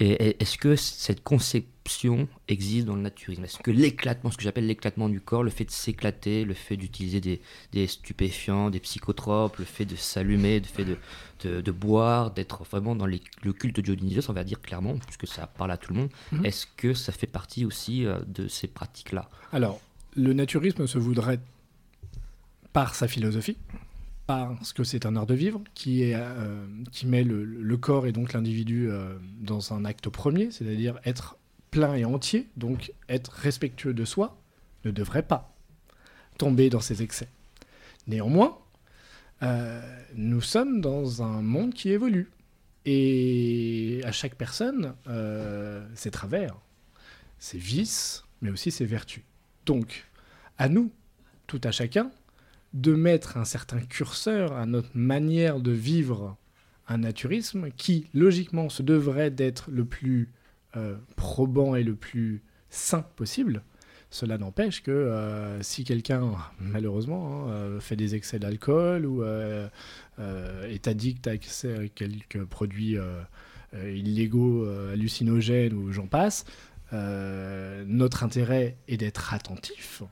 [0.00, 3.44] Et, est-ce que cette conception existe dans le naturisme?
[3.44, 6.76] Est-ce que l'éclatement, ce que j'appelle l'éclatement du corps, le fait de s'éclater, le fait
[6.76, 7.40] d'utiliser des,
[7.72, 10.96] des stupéfiants, des psychotropes, le fait de s'allumer, le fait de,
[11.44, 15.26] de, de boire, d'être vraiment dans les- le culte dionysios, on va dire clairement, puisque
[15.28, 16.44] ça parle à tout le monde, Mhm.
[16.46, 19.28] est-ce que ça fait partie aussi euh, de ces pratiques-là?
[19.52, 19.80] Alors,
[20.16, 21.38] le naturisme se voudrait,
[22.72, 23.56] par sa philosophie,
[24.26, 26.66] parce que c'est un art de vivre, qui, euh,
[27.04, 31.36] met le, corps et donc l'individu euh, dans un acte premier, c'est-à-dire être
[31.70, 34.38] plein et entier, donc être respectueux de soi,
[34.84, 35.54] ne devrait pas
[36.38, 37.28] tomber dans ses excès.
[38.06, 38.58] Néanmoins,
[39.42, 39.82] euh,
[40.14, 42.30] nous sommes dans un monde qui évolue.
[42.86, 44.94] Et à chaque personne,
[45.94, 46.54] ses travers,
[47.38, 49.22] ses vices, mais aussi ses vertus.
[49.64, 50.04] Donc,
[50.58, 50.92] à nous,
[51.46, 52.10] tout à chacun,
[52.74, 56.36] de mettre un certain curseur à notre manière de vivre
[56.88, 60.28] un naturisme qui, logiquement, se devrait d'être le plus
[60.76, 63.62] euh, probant et le plus sain possible.
[64.10, 70.88] Cela n'empêche que euh, si quelqu'un, malheureusement, hein, euh, fait des excès d'alcool ou est
[70.88, 72.96] addict à quelques produits
[73.72, 76.44] illégaux, hallucinogènes ou j'en passe,
[76.92, 80.02] notre intérêt est d'être attentif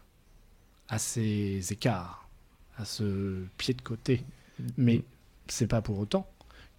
[0.89, 2.22] à ces écarts,
[2.83, 4.23] à ce pied de côté.
[4.77, 5.03] Mais
[5.49, 6.29] c'est pas pour autant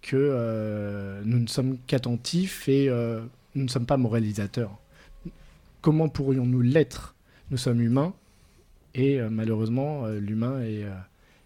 [0.02, 3.22] que euh, nous ne sommes qu'attentifs et euh,
[3.54, 4.78] nous ne sommes pas moralisateurs.
[5.80, 7.14] Comment pourrions-nous l'être?
[7.50, 8.14] Nous sommes humains
[8.94, 10.84] et euh, malheureusement, l'humain est,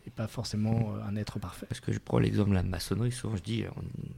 [0.08, 1.66] est pas forcément euh, un être parfait.
[1.68, 3.64] Parce que je prends l'exemple de la maçonnerie, souvent je dis,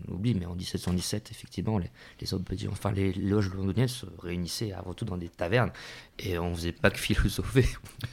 [0.09, 4.95] on oublie, mais en 1717, effectivement, les, obédi- enfin, les loges londoniennes se réunissaient avant
[4.95, 5.73] tout dans des tavernes
[6.19, 7.67] et on faisait pas que philosopher,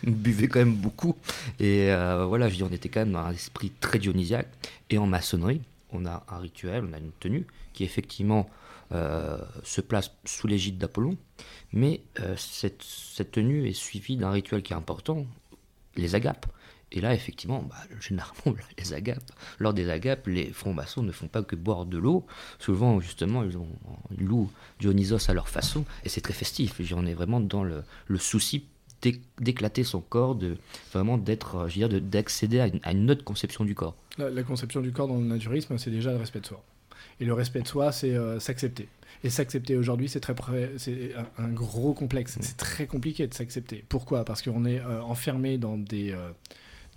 [0.06, 1.16] on buvait quand même beaucoup.
[1.60, 4.50] Et euh, voilà, je dis, on était quand même dans un esprit très dionysiaque.
[4.90, 5.62] Et en maçonnerie,
[5.92, 8.50] on a un rituel, on a une tenue qui effectivement
[8.94, 11.18] euh, se place sous l'égide d'Apollon,
[11.74, 12.02] mais
[12.38, 15.26] cette tenue est suivie d'un rituel qui est important,
[15.96, 16.46] les agapes.
[16.93, 21.43] Et là, effectivement, bah, généralement, les agapes, lors des agapes, les francs-maçons ne font pas
[21.43, 22.26] que boire de l'eau.
[22.60, 23.67] Souvent, justement, ils, ont,
[24.17, 26.80] ils louent Dionysos à leur façon, et c'est très festif.
[26.95, 28.65] On est vraiment dans le, le souci
[29.02, 30.56] d'é- d'éclater son corps, de
[30.93, 33.95] vraiment d'être, euh, je veux dire, d'accéder à une, à une autre conception du corps.
[34.17, 36.63] La, la conception du corps dans le naturisme, c'est déjà le respect de soi.
[37.19, 38.88] Et le respect de soi, c'est euh, s'accepter.
[39.23, 40.36] Et s'accepter aujourd'hui, c'est très
[40.78, 42.38] c'est un, un gros complexe.
[42.39, 43.84] C'est très compliqué de s'accepter.
[43.89, 44.23] Pourquoi?
[44.23, 46.30] Parce qu'on est euh, enfermé dans des, euh,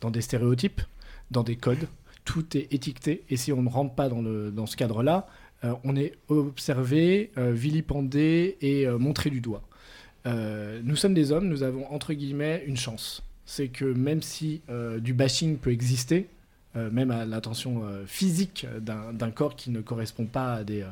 [0.00, 0.82] dans des stéréotypes,
[1.30, 1.88] dans des codes.
[2.24, 3.24] Tout est étiqueté.
[3.30, 5.26] Et si on ne rentre pas dans, le, dans ce cadre-là,
[5.64, 9.62] euh, on est observé, euh, vilipendé et euh, montré du doigt.
[10.26, 13.22] Nous sommes des hommes, nous avons entre guillemets une chance.
[13.46, 14.60] C'est que même si
[14.98, 16.28] du bashing peut exister,
[16.74, 20.84] même à l'attention physique d'un corps qui ne correspond pas à des,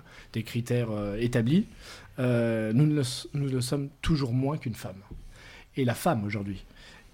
[0.42, 1.66] critères établis,
[2.18, 3.02] nous, le,
[3.34, 4.96] nous le sommes toujours moins qu'une femme.
[5.76, 6.64] Et la femme aujourd'hui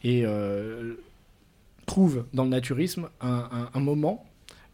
[0.05, 0.25] et,
[1.85, 4.25] trouve dans le naturisme un, moment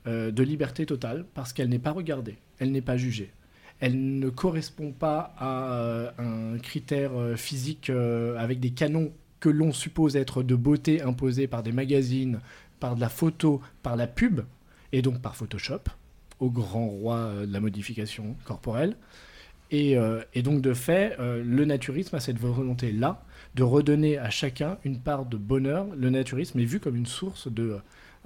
[0.06, 3.30] euh, de liberté totale parce qu'elle n'est pas regardée, elle n'est pas jugée.
[3.80, 9.72] Elle ne correspond pas à euh, un critère euh, physique avec des canons que l'on
[9.72, 12.40] suppose être de beauté imposés par des magazines,
[12.78, 14.42] par de la photo, par la pub,
[14.92, 15.80] et donc par Photoshop,
[16.40, 18.96] au grand roi de la modification corporelle.
[19.70, 19.96] Et,
[20.42, 23.22] donc, de fait, le naturisme a cette volonté-là
[23.54, 25.86] de redonner à chacun une part de bonheur.
[25.96, 27.78] Le naturisme est vu comme une source de,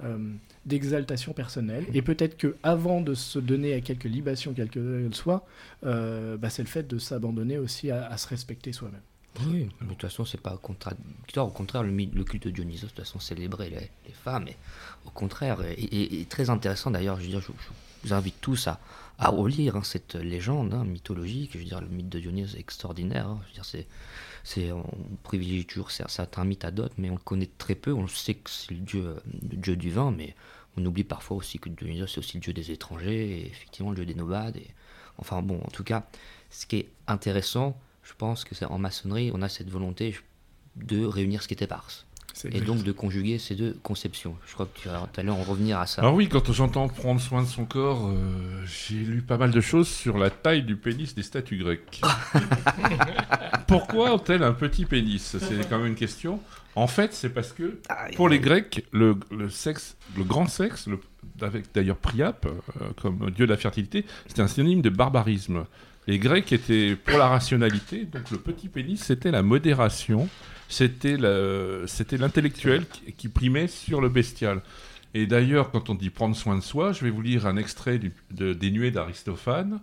[0.03, 0.17] euh,
[0.65, 1.85] d'exaltation personnelle.
[1.93, 5.45] Et peut-être que avant de se donner à quelques libations, quelles qu'elles soient,
[5.85, 9.01] euh, bah, c'est le fait de s'abandonner aussi à, se respecter soi-même.
[9.47, 11.47] Oui, mais de toute façon, c'est pas contradictoire.
[11.47, 14.47] Au contraire, le, culte de Dionysos, de toute façon, célébrait les, femmes.
[14.47, 14.55] Et
[15.05, 17.51] au contraire, et, très intéressant d'ailleurs, je, je, je
[18.03, 18.79] vous invite tous à,
[19.17, 21.51] à relire hein, cette légende hein, mythologique.
[21.53, 23.27] Je veux dire, le mythe de Dionysos est extraordinaire.
[23.27, 23.39] hein.
[23.43, 23.87] Je veux dire, c'est,
[24.45, 24.85] c'est, on
[25.23, 27.93] privilégie toujours cer- certains mythes à d'autres, mais on le connaît très peu.
[27.93, 30.35] On sait que c'est le dieu, euh, dieu du vin, mais
[30.77, 34.05] on oublie parfois aussi que Dionysos, c'est aussi le dieu des étrangers, effectivement le dieu
[34.05, 34.57] des nomades.
[34.57, 34.67] Et,
[35.17, 36.07] enfin bon, en tout cas,
[36.51, 40.15] ce qui est intéressant, je pense que c'est en maçonnerie, on a cette volonté
[40.75, 42.04] de réunir ce qui est éparse.
[42.51, 44.35] Et donc de conjuguer ces deux conceptions.
[44.45, 46.01] Je crois que tu allais en revenir à ça.
[46.01, 49.61] Alors oui, quand j'entends prendre soin de son corps, euh, j'ai lu pas mal de
[49.61, 52.01] choses sur la taille du pénis des statues grecques.
[53.67, 55.37] Pourquoi ont-elles un petit pénis?
[55.39, 56.39] C'est quand même une question.
[56.75, 57.79] En fait, c'est parce que
[58.15, 60.99] pour les Grecs, le, le sexe, le grand sexe, le-
[61.41, 65.65] avec d'ailleurs Priape euh, comme dieu de la fertilité, c'était un synonyme de barbarisme.
[66.07, 70.27] Les Grecs étaient pour la rationalité, donc le petit pénis, c'était la modération,
[70.69, 72.85] c'était le- c'était l'intellectuel
[73.17, 74.61] qui, primait sur le bestial.
[75.13, 77.99] Et d'ailleurs, quand on dit prendre soin de soi, je vais vous lire un extrait
[78.31, 79.79] de, des Nuées d'Aristophane.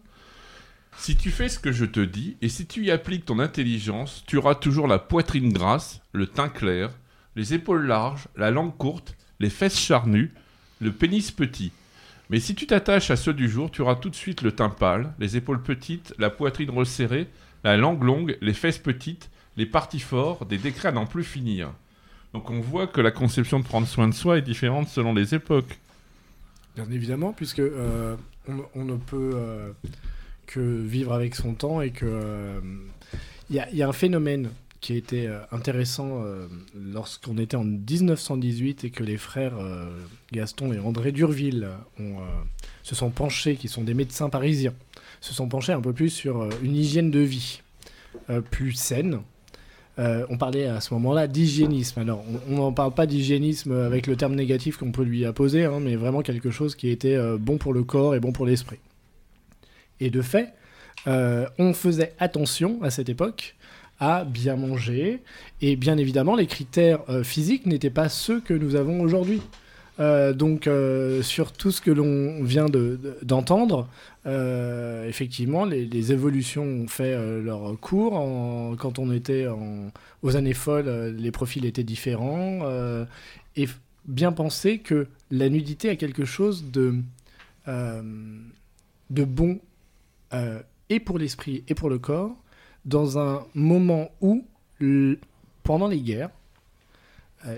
[0.99, 4.25] Si tu fais ce que je te dis, et si tu y appliques ton intelligence,
[4.27, 6.91] tu auras toujours la poitrine grasse, le teint clair,
[7.35, 10.33] les épaules larges, la langue courte, les fesses charnues,
[10.81, 11.73] le pénis petit.
[12.29, 14.69] Mais si tu t'attaches à ceux du jour, tu auras tout de suite le teint
[14.69, 17.27] pâle, les épaules petites, la poitrine resserrée,
[17.65, 21.73] la langue longue, les fesses petites, les parties forts, des décrets à n'en plus finir.
[22.33, 25.35] Donc on voit que la conception de prendre soin de soi est différente selon les
[25.35, 25.79] époques.
[26.77, 28.17] Bien évidemment, puisque euh,
[28.75, 29.73] on, ne peut euh,
[30.47, 32.61] que vivre avec son temps et que euh,
[33.51, 34.49] il y, a- il y a un phénomène
[34.81, 39.87] qui a été euh, intéressant euh, lorsqu'on était en 1918 et que les frères euh,
[40.33, 41.69] Gaston et André Durville
[42.01, 42.15] euh,
[42.83, 44.73] se sont penchés, qui sont des médecins parisiens,
[45.21, 47.61] se sont penchés un peu plus sur euh, une hygiène de vie
[48.31, 49.21] euh, plus saine.
[49.99, 52.01] Euh, on parlait à ce moment-là d'hygiénisme.
[52.01, 55.81] Alors, on n'en parle pas d'hygiénisme avec le terme négatif qu'on peut lui apposer, hein,
[55.81, 58.79] mais vraiment quelque chose qui était euh, bon pour le corps et bon pour l'esprit.
[60.01, 60.55] Et de fait,
[61.07, 63.55] euh, on faisait attention à cette époque
[64.01, 65.21] à bien manger,
[65.61, 69.41] et bien évidemment, les critères physiques n'étaient pas ceux que nous avons aujourd'hui.
[70.03, 73.89] Euh, donc, euh, sur tout ce que l'on vient de- de- d'entendre,
[74.27, 78.15] euh, effectivement, les, évolutions ont fait leur cours.
[78.79, 79.47] Quand on était
[80.23, 82.61] aux années folles, les profils étaient différents.
[83.57, 83.69] et
[84.07, 86.95] bien penser que la nudité a quelque chose de
[87.69, 89.61] de bon
[90.89, 92.35] et pour l'esprit et pour le corps
[92.85, 94.45] dans un moment où,
[95.63, 96.31] pendant les guerres,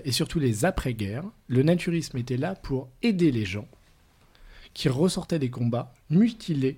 [0.03, 3.67] et surtout les après-guerres, le naturisme était là pour aider les gens
[4.73, 6.77] qui ressortaient des combats mutilés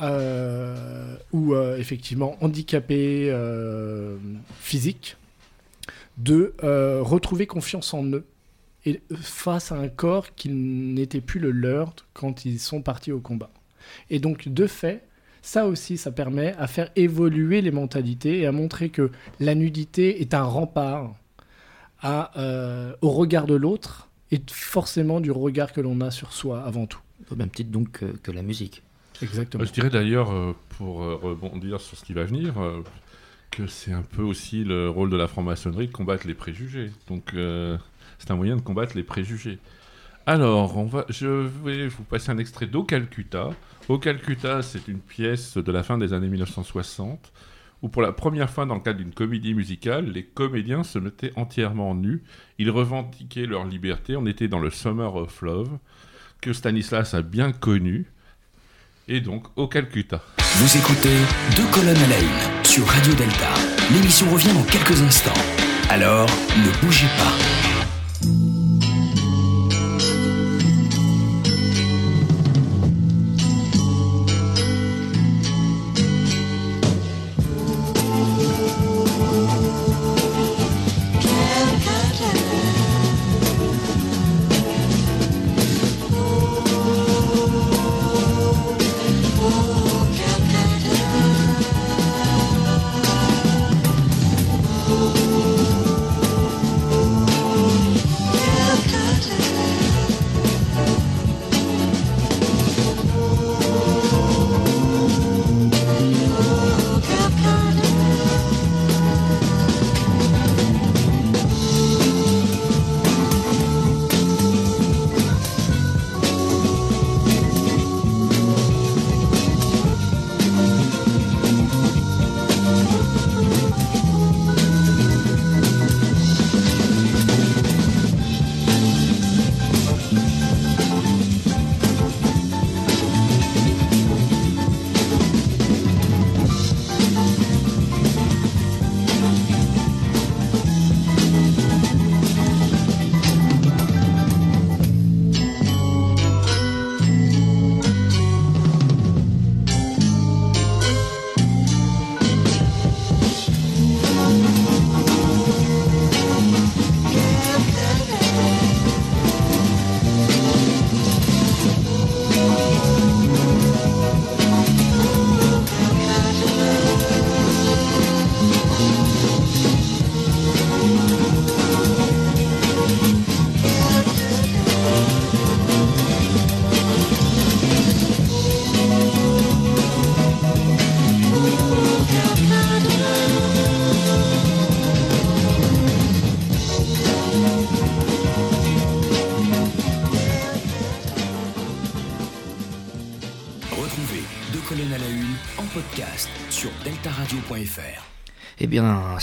[0.00, 4.16] euh, ou euh, effectivement handicapés euh,
[4.60, 5.16] physiques
[6.18, 8.24] de euh, retrouver confiance en eux
[8.86, 13.20] et face à un corps qui n'était plus le leur quand ils sont partis au
[13.20, 13.50] combat.
[14.08, 15.02] Et donc, de fait,
[15.42, 20.20] ça aussi, ça permet à faire évoluer les mentalités et à montrer que la nudité
[20.22, 21.14] est un rempart
[22.02, 26.62] à, euh, au regard de l'autre et forcément du regard que l'on a sur soi
[26.62, 27.00] avant tout.
[27.30, 28.82] Au même titre donc que, que la musique.
[29.22, 29.62] Exactement.
[29.62, 32.54] Euh, Je dirais d'ailleurs, euh, pour rebondir sur ce qui va venir,
[33.50, 36.90] que c'est un peu aussi le rôle de la franc-maçonnerie de combattre les préjugés.
[37.08, 37.76] Donc, euh,
[38.18, 39.58] c'est un moyen de combattre les préjugés.
[40.26, 41.26] Alors, on va, je
[41.64, 43.50] vais vous passer un extrait d'Au Calcutta.
[43.88, 47.32] Au Calcutta, c'est une pièce de la fin des années 1960
[47.82, 51.32] où pour la première fois dans le cadre d'une comédie musicale, les comédiens se mettaient
[51.36, 52.22] entièrement nus.
[52.58, 54.16] Ils revendiquaient leur liberté.
[54.16, 55.78] On était dans le Summer of Love,
[56.40, 58.06] que Stanislas a bien connu.
[59.08, 60.22] Et donc, au Calcutta.
[60.38, 61.16] Vous écoutez
[61.56, 63.54] Deux colonnes à la une sur Radio Delta.
[63.92, 65.32] L'émission revient dans quelques instants.
[65.88, 67.49] Alors, ne bougez pas.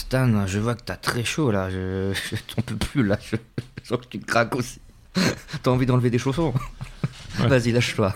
[0.08, 1.70] Stan, je vois que t'as très chaud là.
[1.70, 3.18] Je, je t'en peux plus là.
[3.22, 3.36] Je,
[3.84, 4.80] je sens que tu craques aussi.
[5.64, 6.54] T'as envie d'enlever des chaussons
[7.40, 7.48] Ouais.
[7.50, 8.16] Vas-y, lâche-toi.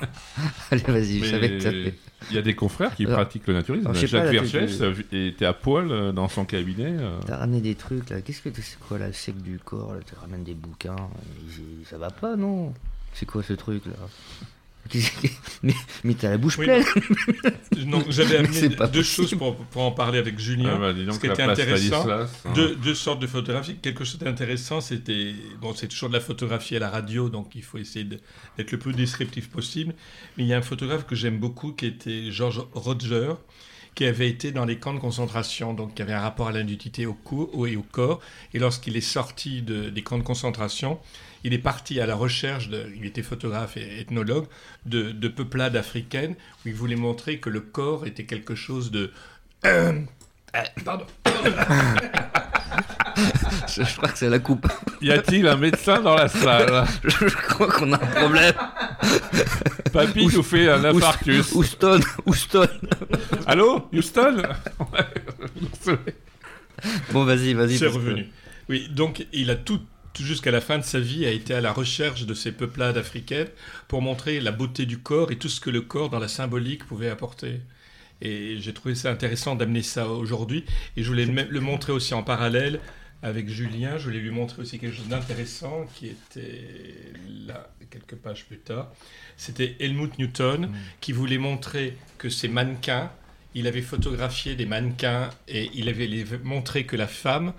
[0.71, 1.93] Allez, vas-y, je savais que t'avais-
[2.31, 3.85] il y a des confrères qui Alors, pratiquent le naturisme.
[3.87, 4.33] alors, Jacques
[4.81, 6.95] euh, était à poil euh, dans son cabinet.
[6.97, 7.19] euh.
[7.27, 8.21] T'as ramené des trucs là.
[8.21, 9.99] Qu'est-ce que c'est quoi la sec du corps là?
[10.07, 10.95] Tu ramènes des bouquins.
[10.95, 12.73] Et Ça va pas, non?
[13.13, 13.91] C'est quoi ce truc là?
[15.63, 15.73] Mais,
[16.03, 16.83] mais t'as la bouche Oui, pleine.
[17.85, 19.03] Non, j'avais amené deux possible.
[19.03, 20.71] choses pour, pour en parler avec Julien.
[20.75, 22.51] Ah bah, Ce qui était intéressant, Stanislas, hein.
[22.55, 23.75] Deux, deux sortes de photographies.
[23.81, 25.33] Quelque chose d'intéressant, c'était.
[25.61, 28.79] Bon, c'est toujours de la photographie à la radio, donc il faut essayer d'être le
[28.79, 29.93] plus descriptif possible.
[30.37, 33.33] Mais il y a un photographe que j'aime beaucoup qui était George Roger,
[33.93, 37.05] qui avait été dans les camps de concentration, donc qui avait un rapport à nudité
[37.05, 38.19] au cou et au corps.
[38.53, 40.97] Et lorsqu'il est sorti de- des camps de concentration,
[41.43, 44.45] il est parti à la recherche, de, il était photographe et ethnologue,
[44.85, 46.35] de, de peuplades africaines,
[46.65, 49.11] où il voulait montrer que le corps était quelque chose de...
[49.65, 49.99] Euh,
[50.85, 51.05] pardon.
[53.67, 54.67] Je, je crois que c'est la coupe.
[55.01, 56.85] Y a-t-il un médecin dans la salle?
[57.03, 58.53] Je, je crois qu'on a un problème.
[59.91, 61.51] Papy nous fait un infarctus.
[61.53, 62.67] Houston, Houston.
[63.45, 64.41] Allô, Houston?
[67.11, 67.77] Bon, vas-y, vas-y.
[67.77, 68.27] C'est que- revenu.
[68.69, 69.81] Oui, donc il a tout,
[70.13, 72.97] tout jusqu'à la fin de sa vie, a été à la recherche de ces peuplades
[72.97, 73.47] africaines
[73.87, 76.85] pour montrer la beauté du corps et tout ce que le corps dans la symbolique
[76.85, 77.61] pouvait apporter.
[78.21, 80.65] Et j'ai trouvé ça intéressant d'amener ça aujourd'hui.
[80.95, 82.79] Et je voulais le, montrer aussi en parallèle
[83.23, 83.97] avec Julien.
[83.97, 86.67] Je voulais lui montrer aussi quelque chose d'intéressant qui était
[87.47, 88.91] là, quelques pages plus tard.
[89.37, 93.11] C'était Helmut Newton qui voulait montrer que ces mannequins,
[93.55, 97.53] il avait photographié des mannequins et il avait montré que la femme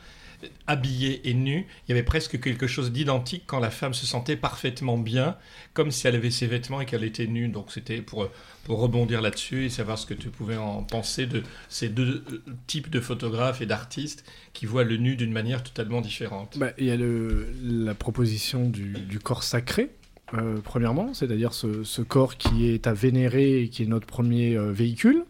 [0.66, 4.36] habillée et nue, il y avait presque quelque chose d'identique quand la femme se sentait
[4.36, 5.36] parfaitement bien,
[5.74, 7.48] comme si elle avait ses vêtements et qu'elle était nue.
[7.48, 8.28] Donc c'était pour,
[8.64, 12.42] pour rebondir là-dessus et savoir ce que tu pouvais en penser de ces deux euh,
[12.66, 16.58] types de photographes et d'artistes qui voient le nu d'une manière totalement différente.
[16.58, 19.90] Bah, Il y a le- la proposition du, du corps sacré,
[20.34, 24.56] euh, premièrement, c'est-à-dire ce, ce corps qui est à vénérer et qui est notre premier
[24.56, 25.24] euh, véhicule,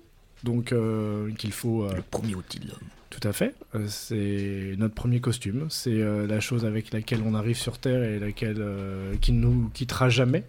[0.45, 1.85] donc euh, qu'il faut...
[1.85, 2.79] euh, Le premier outil de l'homme.
[3.13, 3.55] Tout à fait.
[3.75, 5.67] Euh, c'est notre premier costume.
[5.69, 9.41] C'est euh, la chose avec laquelle on arrive sur Terre et laquelle euh, qui ne
[9.41, 10.45] nous quittera jamais.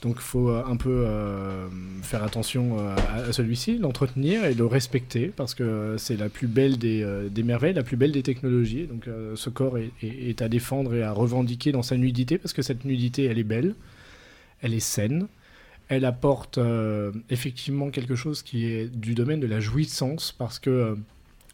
[0.00, 1.06] Donc il faut un peu
[2.02, 7.06] faire attention à, celui-ci, l'entretenir et le respecter parce que c'est la plus belle des,
[7.30, 8.88] des merveilles, la plus belle des technologies.
[8.88, 12.84] Donc ce corps est, à défendre et à revendiquer dans sa nudité parce que cette
[12.84, 13.76] nudité, elle est belle,
[14.60, 15.28] elle est saine.
[15.88, 16.58] Elle apporte
[17.30, 20.96] effectivement quelque chose qui est du domaine de la jouissance parce que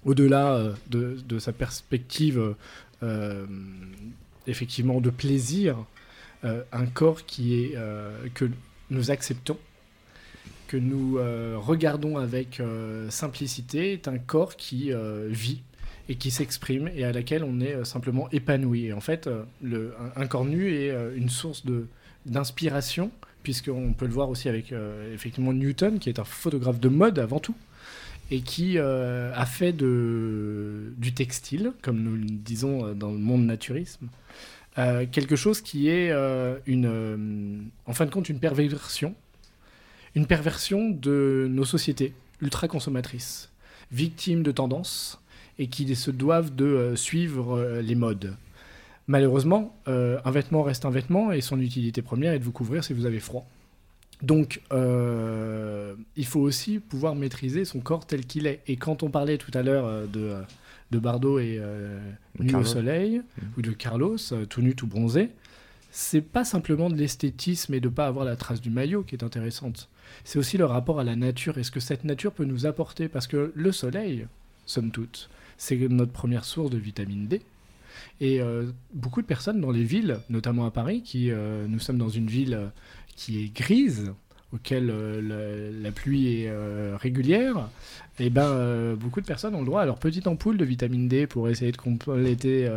[0.05, 2.55] au-delà euh, de, sa perspective euh,
[3.03, 3.46] euh,
[4.46, 5.76] effectivement de plaisir,
[6.44, 7.76] un corps qui est
[8.32, 8.49] que
[8.90, 9.59] nous acceptons,
[10.68, 11.18] que nous
[11.61, 12.62] regardons avec
[13.09, 14.92] simplicité, est un corps qui
[15.26, 15.62] vit
[16.09, 18.86] et qui s'exprime et à laquelle on est simplement épanoui.
[18.86, 19.28] Et en fait,
[20.14, 21.64] un, corps nu est une source
[22.24, 23.11] d'inspiration,
[23.42, 24.72] puisqu'on peut le voir aussi avec
[25.12, 27.57] effectivement Newton, qui est un photographe de mode avant tout,
[28.31, 33.45] et qui euh, a fait du textile, comme nous le disons euh, dans le monde
[33.47, 34.09] naturisme,
[34.76, 36.12] euh, quelque chose qui est
[36.66, 39.14] une, en fin de compte une perversion,
[40.14, 43.51] une perversion de nos sociétés ultra consommatrices,
[43.91, 45.20] victimes de tendances
[45.59, 48.37] et qui se doivent de suivre les modes.
[49.09, 52.93] Malheureusement, un vêtement reste un vêtement et son utilité première est de vous couvrir si
[52.93, 53.49] vous avez froid.
[54.22, 58.60] Donc, euh, il faut aussi pouvoir maîtriser son corps tel qu'il est.
[58.66, 60.42] Et quand on parlait tout à l'heure euh, de, euh,
[60.90, 62.00] de Bardot et euh,
[62.40, 63.22] Nu au soleil,
[63.56, 64.16] ou de Carlos,
[64.48, 65.30] tout nu, tout bronzé,
[65.90, 69.24] c'est pas simplement de l'esthétisme et de pas avoir la trace du maillot qui est
[69.24, 69.88] intéressante.
[70.24, 73.08] C'est aussi le rapport à la nature et ce que cette nature peut nous apporter.
[73.08, 74.26] Parce que le soleil,
[74.66, 77.40] somme toute, c'est notre première source de vitamine D.
[78.20, 81.99] Et euh, beaucoup de personnes dans les villes, notamment à Paris, qui euh, nous sommes
[81.99, 82.66] dans une ville euh,
[83.16, 84.12] qui est grise,
[84.53, 86.51] auquel la, pluie est
[86.96, 87.68] régulière,
[88.20, 91.09] et ben euh, beaucoup de personnes ont le droit à leur petite ampoule de vitamine
[91.09, 92.68] D pour essayer de compléter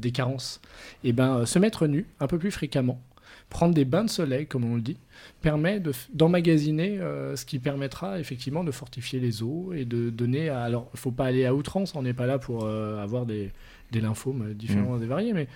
[0.00, 0.60] des carences.
[1.04, 3.00] Et ben euh, se mettre nu un peu plus fréquemment,
[3.48, 4.98] prendre des bains de soleil, comme on le dit,
[5.40, 5.80] permet
[6.12, 6.98] d'emmagasiner
[7.34, 10.48] ce qui permettra effectivement de fortifier les os et de donner.
[10.48, 13.52] À, alors, faut pas aller à outrance, on n'est pas là pour avoir des,
[13.92, 15.48] des lymphomes différents et variés, mais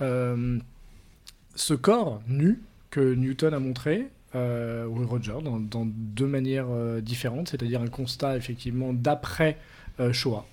[0.00, 0.58] euh,
[1.54, 2.60] ce corps nu
[2.90, 7.88] que Newton a montré, euh, ou Roger, dans, dans deux manières euh, différentes, c'est-à-dire un
[7.88, 9.58] constat effectivement d'après
[10.00, 10.44] euh, Shoah.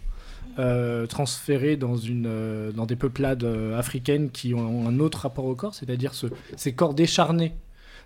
[0.59, 5.45] euh, transféré dans, une, euh, dans des peuplades euh, africaines qui ont un autre rapport
[5.45, 6.27] au corps, c'est-à-dire ce-
[6.57, 7.53] ces corps décharnés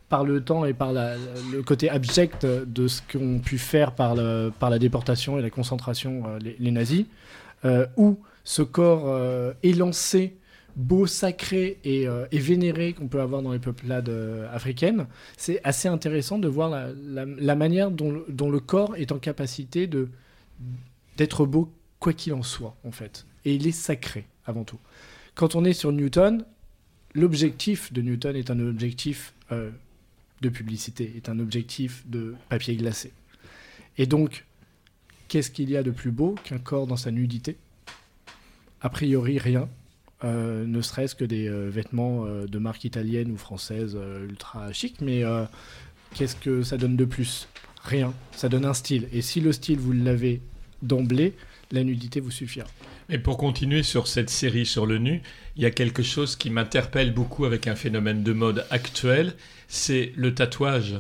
[0.10, 1.16] par le temps et par la-
[1.52, 5.50] le côté abject de ce qu'ont pu faire par, le- par la déportation et la
[5.50, 7.06] concentration euh, les, les nazis,
[7.66, 10.38] euh, où ce corps euh, élancé,
[10.78, 14.10] beau, sacré et, euh, et vénéré qu'on peut avoir dans les peuplades
[14.54, 19.20] africaines, c'est assez intéressant de voir la, manière dont, le- dont le corps est en
[19.20, 20.08] capacité de
[21.18, 23.26] d'être beau quoi qu'il en soit, en fait.
[23.46, 24.80] Et il est sacré, avant tout.
[25.34, 26.46] Quand on est sur Newton,
[27.14, 29.72] l'objectif de Newton est un objectif euh,
[30.42, 33.12] de publicité, est un objectif de papier glacé.
[33.98, 34.46] Et donc,
[35.30, 37.56] qu'est-ce qu'il y a de plus beau qu'un corps dans sa nudité?
[38.86, 39.68] A priori, rien.
[40.24, 43.98] Euh, ne serait-ce que des euh, vêtements euh, de marque italienne ou française
[44.30, 45.24] ultra chic, mais
[46.14, 47.48] qu'est-ce que ça donne de plus?
[47.84, 48.14] Rien.
[48.32, 49.08] Ça donne un style.
[49.12, 50.40] Et si le style, vous l'avez
[50.84, 51.34] d'emblée,
[51.72, 52.68] la nudité vous suffira.
[53.10, 55.24] Et pour continuer sur cette série sur le nu,
[55.56, 59.34] il y a quelque chose qui m'interpelle beaucoup avec un phénomène de mode actuel,
[59.68, 60.94] c'est le tatouage.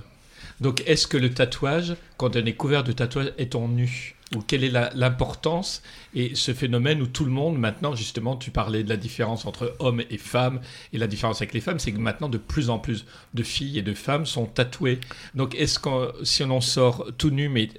[0.60, 4.16] Donc est-ce que le tatouage, quand on est couvert de tatouage, est en nu?
[4.36, 5.82] Ou quelle est l'importance
[6.14, 9.76] et ce phénomène où tout le monde, maintenant, justement, tu parlais de la différence entre
[9.80, 10.60] hommes et femmes,
[10.94, 13.80] et la différence avec les femmes, c'est que maintenant, de plus en plus de filles
[13.80, 15.00] et de femmes sont tatouées.
[15.36, 17.70] Donc est-ce que si on en sort tout nu mais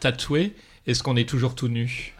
[0.00, 0.54] tatoué,
[0.86, 2.14] est-ce qu'on est toujours tout nu?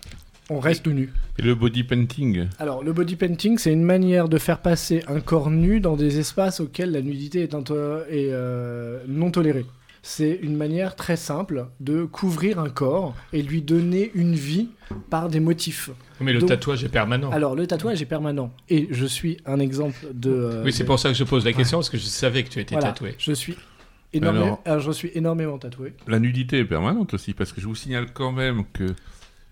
[0.50, 1.12] On reste tout nu.
[1.38, 2.48] Et le body painting?
[2.58, 6.18] Alors, le body painting, c'est une manière de faire passer un corps nu dans des
[6.18, 9.64] espaces auxquels la nudité est, est, euh, non tolérée.
[10.06, 14.68] C'est une manière très simple de couvrir un corps et lui donner une vie
[15.08, 15.88] par des motifs.
[16.20, 17.30] Mais le Donc- tatouage est permanent.
[17.30, 18.52] Alors, le tatouage est permanent.
[18.68, 20.28] Et je suis un exemple de.
[20.30, 22.44] euh, oui, c'est de- pour ça que je pose la question, parce que je savais
[22.44, 23.14] que tu étais Voilà, tatoué.
[23.16, 23.56] Je suis,
[24.12, 25.94] énormément, Alors- alors, je suis énormément tatoué.
[26.06, 28.94] La nudité est permanente aussi, parce que je vous signale quand même que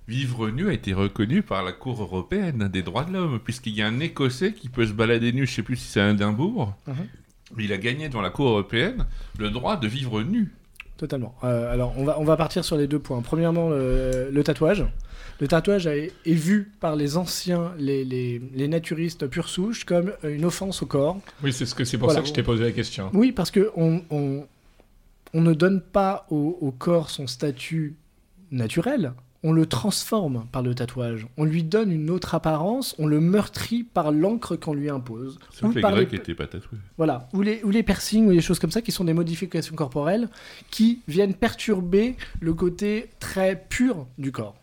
[0.07, 3.81] vivre nu a été reconnu par la Cour européenne des droits de l'homme, puisqu'il y
[3.81, 6.75] a un Écossais qui peut se balader nu, je sais plus si c'est à Édimbourg,
[6.87, 6.95] Mhm.
[7.59, 9.07] Il a gagné devant la Cour européenne
[9.39, 10.53] le droit de vivre nu.
[10.97, 11.35] Totalement.
[11.43, 13.23] Euh, alors, on va, on va partir sur les deux points.
[13.23, 14.85] Premièrement, le, le tatouage.
[15.41, 20.45] Le tatouage est vu par les anciens, les, les, les naturistes pure souche, comme une
[20.45, 21.19] offense au corps.
[21.43, 22.19] Oui, c'est ce que c'est pour Voilà.
[22.19, 23.11] ça que je t'ai posé la question.
[23.15, 24.47] Oui, parce que on, on,
[25.35, 27.97] on ne donne pas au, au corps son statut
[28.53, 29.15] naturel,
[29.45, 31.27] on le transforme par le tatouage.
[31.37, 35.39] On lui donne une autre apparence, on le meurtrit par l'encre qu'on lui impose.
[35.63, 36.79] Ou que les par Grecs les- n'étaient pas tatoués.
[36.97, 39.75] Voilà, ou les, ou les piercings, ou les choses comme ça, qui sont des modifications
[39.75, 40.29] corporelles
[40.71, 44.55] qui viennent perturber le côté très pur du corps.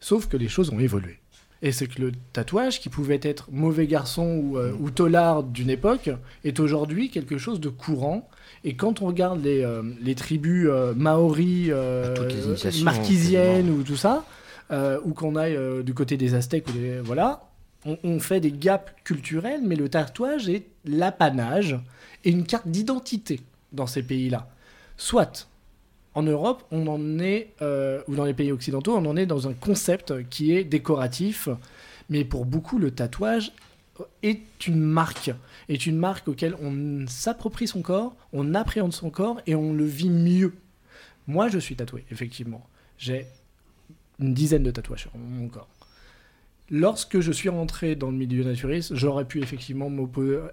[0.00, 1.18] Sauf que les choses ont évolué.
[1.64, 5.70] Et c'est que le tatouage, qui pouvait être mauvais garçon ou, euh, ou tolard d'une
[5.70, 6.10] époque,
[6.44, 8.28] est aujourd'hui quelque chose de courant.
[8.64, 12.14] Et quand on regarde les, euh, les tribus euh, maoris, euh,
[12.46, 14.24] initiations, marquisiennes ou tout ça,
[15.04, 17.42] ou qu'on aille du côté des Aztèques, ou des, voilà,
[17.84, 21.78] on, on fait des gaps culturels, mais le tatouage est l'apanage
[22.24, 23.40] et une carte d'identité
[23.72, 24.48] dans ces pays-là.
[24.96, 25.46] Soit
[26.14, 29.48] en Europe, on en est, euh, ou dans les pays occidentaux, on en est dans
[29.48, 31.48] un concept qui est décoratif,
[32.10, 33.52] mais pour beaucoup, le tatouage
[34.22, 35.30] est une marque,
[35.68, 39.84] est une marque auquel on s'approprie son corps, on appréhende son corps et on le
[39.84, 40.54] vit mieux.
[41.26, 42.66] Moi, je suis tatoué, effectivement.
[42.98, 43.26] J'ai
[44.18, 45.68] une dizaine de tatouages sur mon corps.
[46.70, 49.90] Lorsque je suis rentré dans le milieu naturiste, j'aurais pu effectivement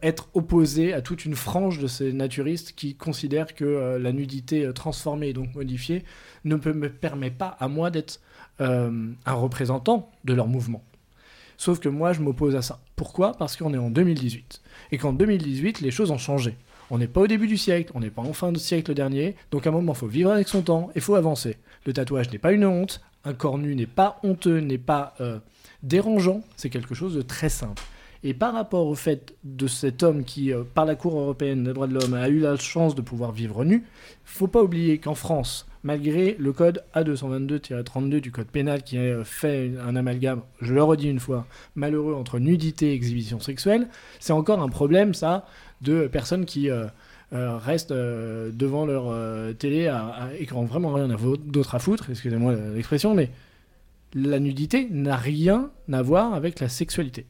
[0.02, 4.66] être opposé à toute une frange de ces naturistes qui considèrent que euh, la nudité
[4.66, 6.04] euh, transformée et donc modifiée
[6.44, 8.20] ne me permet pas à moi d'être
[8.60, 10.84] euh, un représentant de leur mouvement.
[11.58, 12.80] Sauf que moi, je m'oppose à ça.
[12.96, 13.34] Pourquoi?
[13.34, 14.62] Parce qu'on est en 2018.
[14.92, 16.56] Et qu'en 2018, les choses ont changé.
[16.90, 19.36] On n'est pas au début du siècle, on n'est pas en fin de siècle dernier,
[19.52, 21.58] donc à un moment, il faut vivre avec son temps, il faut avancer.
[21.86, 25.40] Le tatouage n'est pas une honte, un corps nu n'est pas honteux, n'est pas euh,
[25.84, 27.82] dérangeant, c'est quelque chose de très simple.
[28.22, 31.74] Et par rapport au fait de cet homme qui, euh, par la Cour européenne des
[31.74, 33.86] droits de l'homme, a eu la chance de pouvoir vivre nu,
[34.26, 39.24] faut pas oublier qu'en France, malgré le code A222-32 du code pénal qui a euh,
[39.24, 41.46] fait un amalgame, je le redis une fois,
[41.76, 43.88] malheureux entre nudité et exhibition sexuelle,
[44.20, 45.46] c'est encore un problème, ça,
[45.82, 46.70] de personnes qui
[47.32, 52.10] restent euh, devant leur euh, télé à, à- et n'ont vraiment rien d'autre à foutre,
[52.10, 53.30] excusez-moi l'expression, mais
[54.16, 57.26] la nudité n'a rien à voir avec la sexualité.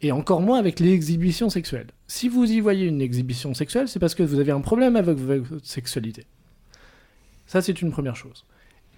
[0.00, 1.86] Et encore moins avec l'exhibition sexuelle.
[2.08, 5.16] Si vous y voyez une exhibition sexuelle, c'est parce que vous avez un problème avec
[5.18, 6.24] votre sexualité.
[7.46, 8.44] Ça, c'est une première chose.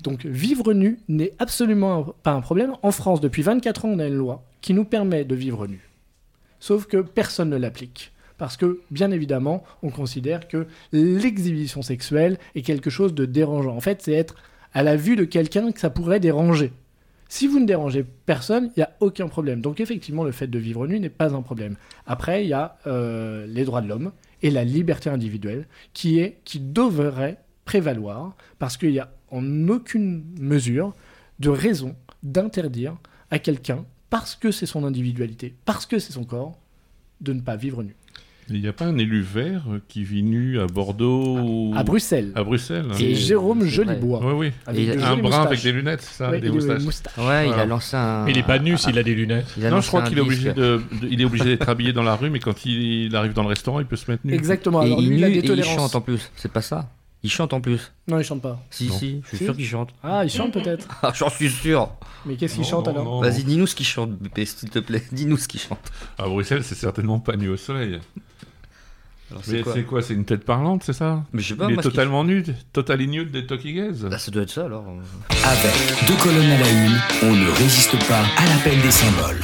[0.03, 2.73] Donc, vivre nu n'est absolument pas un problème.
[2.83, 5.81] En France, depuis 24 ans, on a une loi qui nous permet de vivre nu.
[6.59, 8.13] Sauf que personne ne l'applique.
[8.39, 13.77] Parce que, bien évidemment, on considère que l'exhibition sexuelle est quelque chose de dérangeant.
[13.77, 14.35] En fait, c'est être
[14.73, 16.73] à la vue de quelqu'un que ça pourrait déranger.
[17.29, 19.61] Si vous ne dérangez personne, il n'y a aucun problème.
[19.61, 21.77] Donc effectivement, le fait de vivre nu n'est pas un problème.
[22.07, 24.13] Après, il y a euh, les droits de l'homme
[24.43, 30.25] et la liberté individuelle qui, est, qui devrait prévaloir parce qu'il n'y a en aucune
[30.39, 30.93] mesure
[31.41, 32.97] de raison d'interdire
[33.31, 36.59] à quelqu'un, parce que c'est son individualité, parce que c'est son corps,
[37.21, 37.97] de ne pas vivre nu.
[38.51, 41.73] Il n'y a pas un élu vert euh, qui vit nu à Bordeaux ou...
[41.77, 42.85] À Bruxelles, À Bruxelles.
[42.91, 42.95] hein.
[42.95, 44.21] c'est Et- Jérôme Jolibois.
[44.23, 44.53] Oui, oui.
[44.67, 46.83] avec Un brun avec des lunettes, ça Ouais, Des moustaches.
[46.83, 47.17] moustaches.
[47.19, 48.25] Ouais, il a lancé un.
[48.25, 49.47] Mais il est pas nu s'il a des lunettes.
[49.57, 51.93] il a Non, je crois qu'il est obligé de, de- il est obligé d'être habillé
[51.93, 54.27] dans la rue, mais quand il, il arrive dans le restaurant, il peut se mettre
[54.27, 54.35] nu.
[54.35, 54.83] Exactement.
[54.83, 55.75] Et Alors il, lui, il a nu des et il tolérances.
[55.77, 56.31] chante en plus.
[56.37, 56.91] C'est pas ça
[57.25, 57.91] Il chante en plus.
[58.07, 58.61] Non, il chante pas.
[58.71, 58.99] Si, Non.
[58.99, 59.45] si, je suis Si.
[59.47, 59.89] sûr qu'il chante.
[60.03, 60.87] Ah, il chante peut-être.
[61.03, 61.89] Ah, j'en suis sûr.
[62.27, 63.21] Mais qu'est-ce qu'il chante non, alors.
[63.23, 65.03] Vas-y, dis-nous ce qu'il chante, BP, s'il te plaît.
[65.13, 65.91] Dis-nous ce qu'il chante.
[66.19, 67.99] À Bruxelles, c'est certainement pas nu au soleil.
[69.31, 71.25] Alors, Mais c'est quoi c'est une tête parlante, c'est ça?
[71.33, 72.45] Mais je sais pas, Il est totalement nu,
[72.75, 74.85] totally nude des Gays Bah, ça doit être ça alors.
[75.45, 79.41] Avec deux colonnes à la une, on ne résiste pas à l'appel des symboles.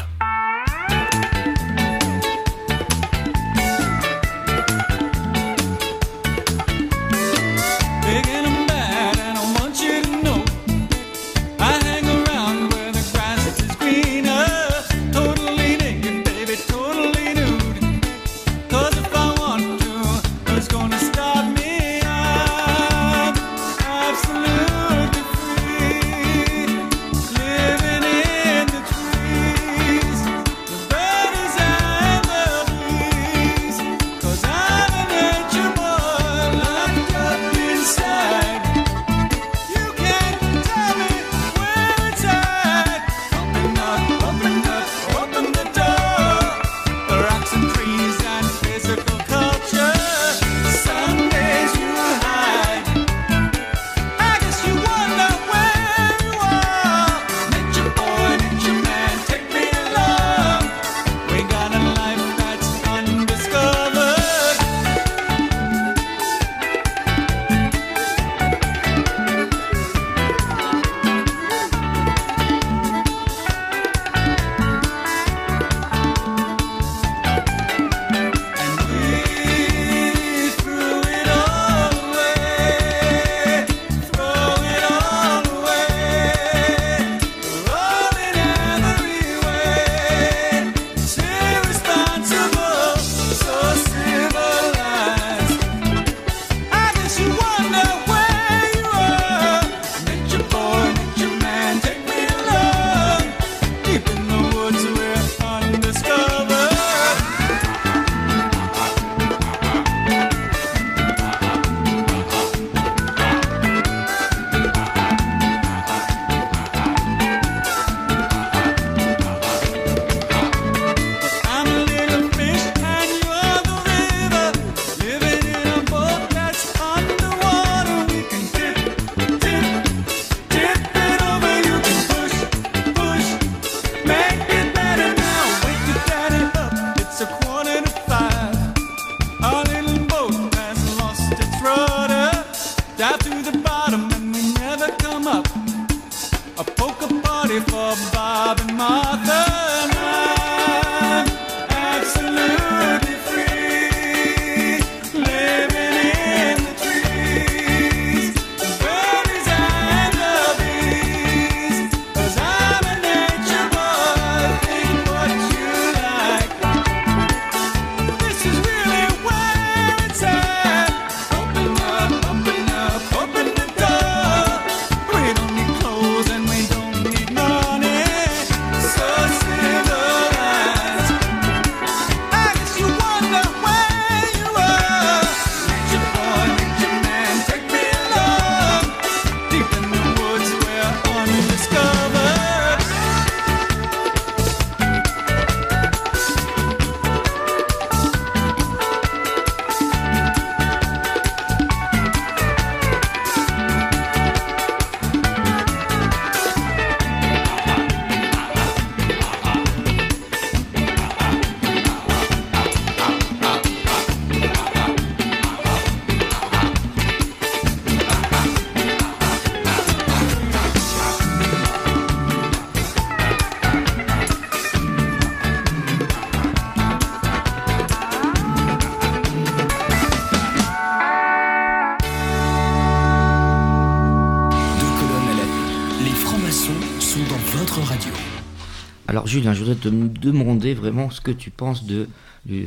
[239.41, 242.07] Julien, je voudrais te demander vraiment ce que tu penses de,
[242.51, 242.65] euh,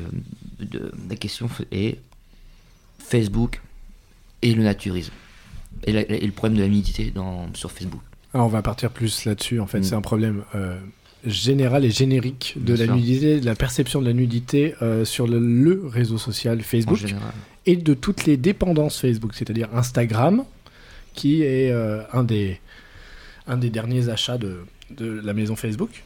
[0.60, 2.00] de la question et
[3.00, 3.62] Facebook
[4.42, 5.14] et le naturisme.
[5.86, 8.02] Et, la- et le problème de la nudité dans, sur Facebook.
[8.34, 9.60] Alors, on va partir plus là-dessus.
[9.60, 9.84] En fait, Mm.
[9.84, 10.80] c'est un problème euh,
[11.26, 12.96] général et générique de Bien la sûr.
[12.96, 17.04] nudité, de la perception de la nudité euh, sur le, le réseau social Facebook
[17.66, 20.44] et de toutes les dépendances Facebook, c'est-à-dire Instagram,
[21.14, 22.60] qui est euh, un, des,
[23.48, 24.58] un des derniers achats de,
[24.98, 26.04] de la maison Facebook.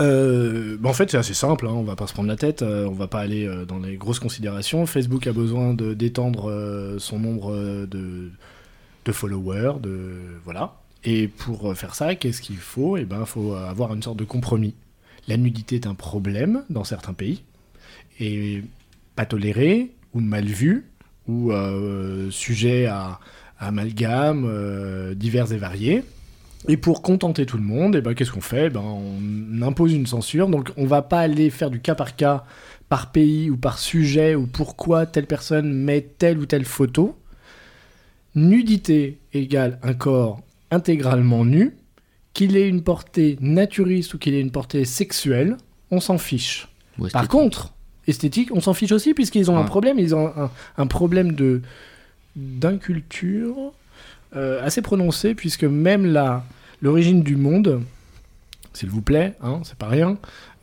[0.00, 2.62] Euh, bah, en fait, c'est assez simple, hein, on va pas se prendre la tête,
[2.62, 4.86] euh, on va pas aller euh, dans les grosses considérations.
[4.86, 10.14] Facebook a besoin de- d'étendre euh, son nombre euh, de, followers, de
[10.44, 10.76] voilà.
[11.04, 12.96] Et pour faire ça, qu'est-ce qu'il faut?
[12.96, 14.74] Eh ben, faut avoir une sorte de compromis.
[15.28, 17.42] La nudité est un problème dans certains pays
[18.20, 18.62] et
[19.16, 20.86] pas toléré ou mal vu
[21.28, 21.52] ou
[22.30, 23.18] sujet à,
[23.58, 26.04] à amalgame divers et variés.
[26.68, 28.66] Et pour contenter tout le monde, eh ben, qu'est-ce qu'on fait?
[28.66, 30.48] Eh ben, On impose une censure.
[30.48, 32.44] Donc on va pas aller faire du cas par cas,
[32.88, 37.16] par pays ou par sujet, ou pourquoi telle personne met telle ou telle photo.
[38.34, 40.40] Nudité égale un corps
[40.70, 41.76] intégralement nu,
[42.32, 45.56] qu'il ait une portée naturiste ou qu'il ait une portée sexuelle,
[45.90, 46.68] on s'en fiche.
[47.12, 47.74] Par contre,
[48.06, 51.60] esthétique, on s'en fiche aussi puisqu'ils ont un problème, ils ont un, un problème de
[52.34, 53.74] d'inculture
[54.34, 56.06] euh, assez prononcé puisque même
[56.80, 57.82] l'origine du monde,
[58.72, 60.16] s'il vous plaît, hein, c'est pas rien,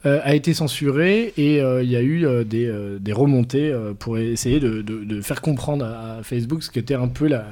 [0.05, 5.21] euh, a été censurée et euh, il y a eu des, remontées pour essayer de,
[5.21, 7.45] faire comprendre à, Facebook ce qu'était un peu la,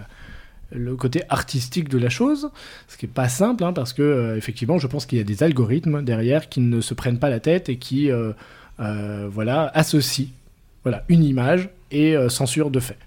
[0.72, 2.50] le côté artistique de la chose,
[2.88, 5.44] ce qui est pas simple hein, parce que effectivement, je pense qu'il y a des
[5.44, 8.10] algorithmes derrière qui ne se prennent pas la tête et qui
[8.78, 10.28] voilà associent
[10.88, 12.98] voilà une image et euh, censure de fait.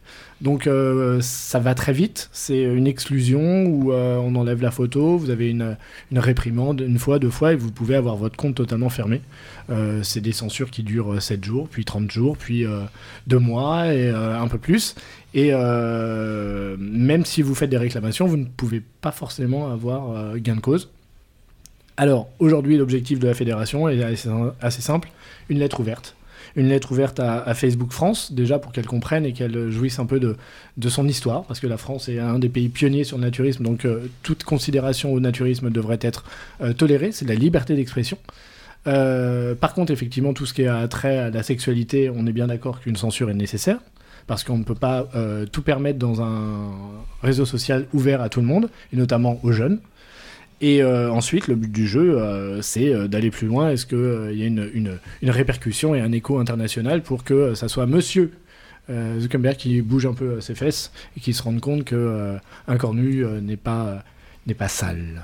[0.41, 5.19] Donc euh, ça va très vite, c'est une exclusion où euh, on enlève la photo,
[5.19, 5.77] vous avez une,
[6.15, 9.21] réprimande une fois, deux fois et vous pouvez avoir votre compte totalement fermé.
[10.03, 12.65] C'est des censures qui durent euh, 7 jours, puis 30 jours, puis
[13.27, 14.95] 2 mois et un peu plus.
[15.35, 20.61] Et même si vous faites des réclamations, vous ne pouvez pas forcément avoir gain de
[20.61, 20.91] cause.
[21.97, 25.11] Alors aujourd'hui, l'objectif de la fédération est assez simple,
[25.51, 26.17] une lettre ouverte
[26.57, 30.21] une lettre ouverte à, Facebook France, déjà pour qu'elle comprenne et qu'elle jouisse un peu
[30.21, 30.37] de,
[30.89, 33.85] son histoire, parce que la France est un des pays pionniers sur le naturisme, donc
[33.85, 36.25] euh, toute considération au naturisme devrait être
[36.61, 38.19] euh, tolérée, c'est de la liberté d'expression.
[38.87, 42.47] Euh, par contre, effectivement, tout ce qui a trait à la sexualité, on est bien
[42.47, 43.79] d'accord qu'une censure est nécessaire,
[44.27, 45.09] parce qu'on ne peut pas
[45.51, 46.71] tout permettre dans un
[47.21, 49.81] réseau social ouvert à tout le monde, et notamment aux jeunes.
[50.61, 53.71] Et euh, ensuite, le but du jeu, euh, c'est euh, d'aller plus loin.
[53.71, 58.33] Est-ce qu'il y a une, répercussion et un écho international pour que ça soit monsieur
[59.21, 62.37] Zuckerberg qui bouge un peu ses fesses et qui se rende compte que euh,
[62.67, 64.03] un corps nu euh, n'est pas,
[64.47, 65.23] n'est pas sale?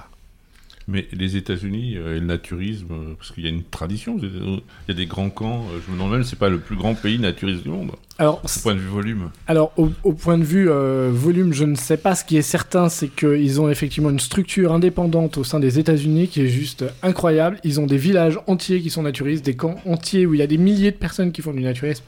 [0.88, 4.60] Mais les États-Unis euh, et le naturisme, euh, parce qu'il y a une tradition, il
[4.88, 5.64] y a des grands camps.
[5.72, 8.40] euh, je me demande même, c'est pas le plus grand pays naturiste du monde, Alors,
[8.44, 9.30] au point de vue volume.
[9.48, 12.14] Alors, au, au point de vue euh, volume, je ne sais pas.
[12.14, 16.28] Ce qui est certain, c'est qu'ils ont effectivement une structure indépendante au sein des États-Unis
[16.28, 17.58] qui est juste incroyable.
[17.64, 20.46] Ils ont des villages entiers qui sont naturistes, des camps entiers où il y a
[20.46, 22.04] des milliers de personnes qui font du naturisme.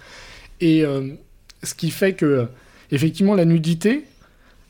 [0.60, 1.08] Et euh,
[1.64, 2.46] ce qui fait que,
[2.92, 4.04] effectivement, la nudité,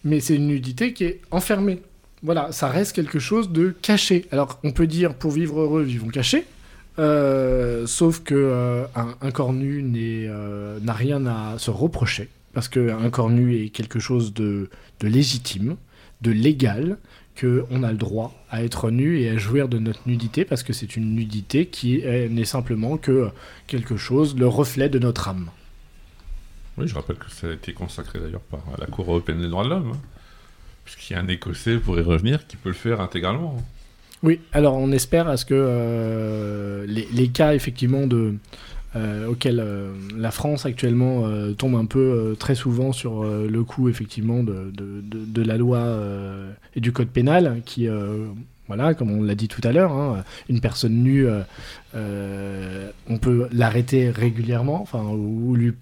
[0.02, 1.80] mais c'est une nudité qui est enfermée.
[2.22, 4.26] Voilà, ça reste quelque chose de caché.
[4.32, 6.44] Alors, on peut dire pour vivre heureux, vivons cachés.
[6.98, 12.28] Euh, sauf que euh, un, corps nu euh, n'a rien à se reprocher.
[12.54, 14.68] Parce qu'un corps nu est quelque chose de,
[15.00, 15.76] de légitime,
[16.22, 16.98] de légal,
[17.40, 20.72] qu'on a le droit à être nu et à jouir de notre nudité, parce que
[20.72, 23.28] c'est une nudité qui est- n'est simplement que
[23.68, 25.50] quelque chose, le reflet de notre âme.
[26.78, 29.62] Oui, je rappelle que ça a été consacré d'ailleurs par la Cour européenne des droits
[29.64, 29.92] de l'homme.
[30.95, 33.62] Puisqu'il y a un Écossais, pour y revenir, qui peut le faire intégralement.
[34.22, 38.09] Oui, alors on espère à ce que euh, les, cas effectivement
[38.97, 41.24] euh, auxquels euh, la France actuellement
[41.59, 45.99] tombe un peu très souvent sur le coup effectivement de, la loi
[46.74, 47.86] et du code pénal qui
[48.66, 51.28] voilà comme on l'a dit tout à l'heure hein, une personne nue
[51.95, 55.72] on peut l'arrêter régulièrement enfin ou, lui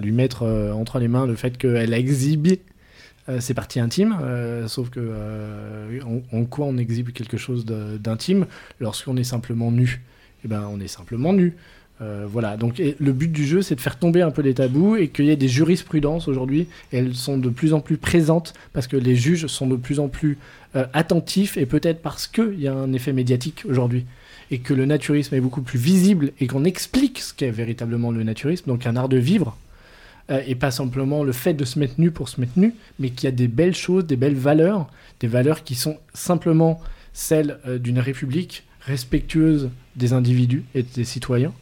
[0.00, 0.44] lui mettre
[0.74, 2.62] entre les mains le fait qu'elle a exhibé
[3.40, 6.00] ses parties intimes, euh, sauf que euh,
[6.32, 8.46] en, quoi on exhibe quelque chose d'intime
[8.80, 10.02] lorsqu'on est simplement nu?
[10.44, 11.54] Eh ben, on est simplement nu.
[12.02, 12.56] Euh, voilà.
[12.56, 15.24] Donc, le but du jeu, c'est de faire tomber un peu les tabous et qu'il
[15.24, 16.68] y ait des jurisprudences aujourd'hui.
[16.92, 20.08] Elles sont de plus en plus présentes parce que les juges sont de plus en
[20.08, 20.38] plus
[20.74, 24.04] euh, attentifs et peut-être parce qu'il y a un effet médiatique aujourd'hui
[24.50, 28.22] et que le naturisme est beaucoup plus visible et qu'on explique ce qu'est véritablement le
[28.22, 29.56] naturisme, donc un art de vivre,
[30.30, 33.10] euh, et pas simplement le fait de se mettre nu pour se mettre nu, mais
[33.10, 34.88] qu'il y a des belles choses, des belles valeurs,
[35.20, 36.80] des valeurs qui sont simplement
[37.12, 41.52] celles euh, d'une république respectueuse des individus et des citoyens.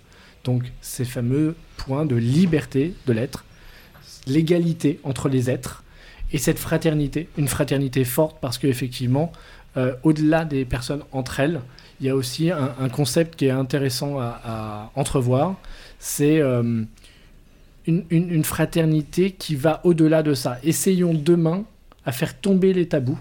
[0.45, 3.45] Donc ces fameux points de liberté de l'être,
[4.27, 5.85] l'égalité entre les êtres
[6.33, 9.31] et cette fraternité, une fraternité forte parce qu'effectivement,
[9.77, 11.61] euh, au-delà des personnes entre elles,
[12.01, 15.55] il y a aussi un, concept qui est intéressant à, entrevoir,
[15.99, 16.43] c'est
[17.87, 20.59] une, fraternité qui va au-delà de ça.
[20.63, 21.65] Essayons demain
[22.05, 23.19] à faire tomber les tabous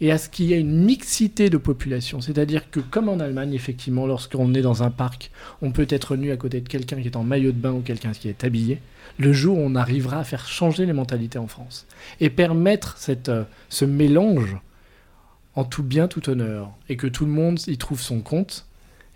[0.00, 2.20] et à ce qu'il y ait une mixité de population.
[2.20, 5.30] C'est-à-dire que comme en Allemagne, effectivement, lorsqu'on est dans un parc,
[5.62, 7.80] on peut être nu à côté de quelqu'un qui est en maillot de bain ou
[7.80, 8.80] quelqu'un qui est habillé.
[9.18, 11.86] Le jour où on arrivera à faire changer les mentalités en France
[12.20, 14.56] et permettre cette, euh, ce mélange
[15.56, 18.65] en tout bien, tout honneur, et que tout le monde y trouve son compte,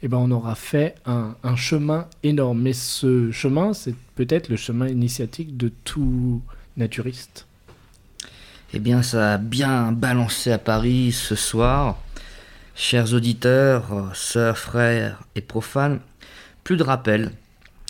[0.02, 2.62] eh ben on aura fait un, un chemin énorme.
[2.62, 6.42] Mais ce chemin, c'est peut-être le chemin initiatique de tout
[6.76, 7.46] naturiste.
[8.72, 11.98] Eh bien, ça a bien balancé à Paris ce soir.
[12.76, 16.00] Chers auditeurs, sœurs, frères et profanes,
[16.62, 17.32] plus de rappel.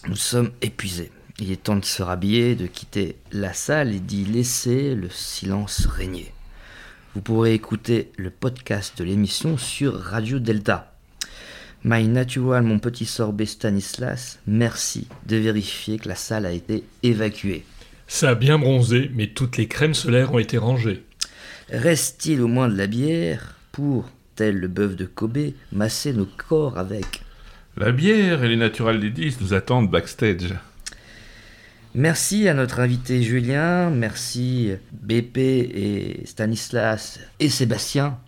[0.08, 1.12] Nous sommes épuisés.
[1.38, 5.86] Il est temps de se rhabiller, de quitter la salle et d'y laisser le silence
[5.86, 6.32] régner.
[7.14, 10.89] Vous pourrez écouter le podcast de l'émission sur Radio Delta.
[11.82, 17.64] My Natural, mon petit sorbet Stanislas, merci de vérifier que la salle a été évacuée.
[18.06, 21.02] Ça a bien bronzé, mais toutes les crèmes solaires ont été rangées.
[21.70, 26.76] Reste-t-il au moins de la bière pour, tel le bœuf de Kobe, masser nos corps
[26.76, 27.22] avec?
[27.78, 30.54] La bière et les naturels des 10 nous attendent backstage.
[31.94, 38.18] Merci à notre invité Julien, merci BP et Stanislas et Sébastien,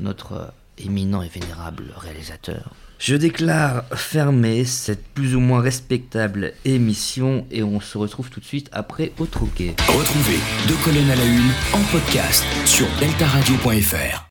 [0.00, 2.74] notre éminent et vénérable réalisateur.
[2.98, 8.44] Je déclare fermée cette plus ou moins respectable émission et on se retrouve tout de
[8.44, 9.74] suite après au troquet.
[9.88, 14.20] Retrouvez Deux colonnes à la une en podcast sur deltaradio.fr.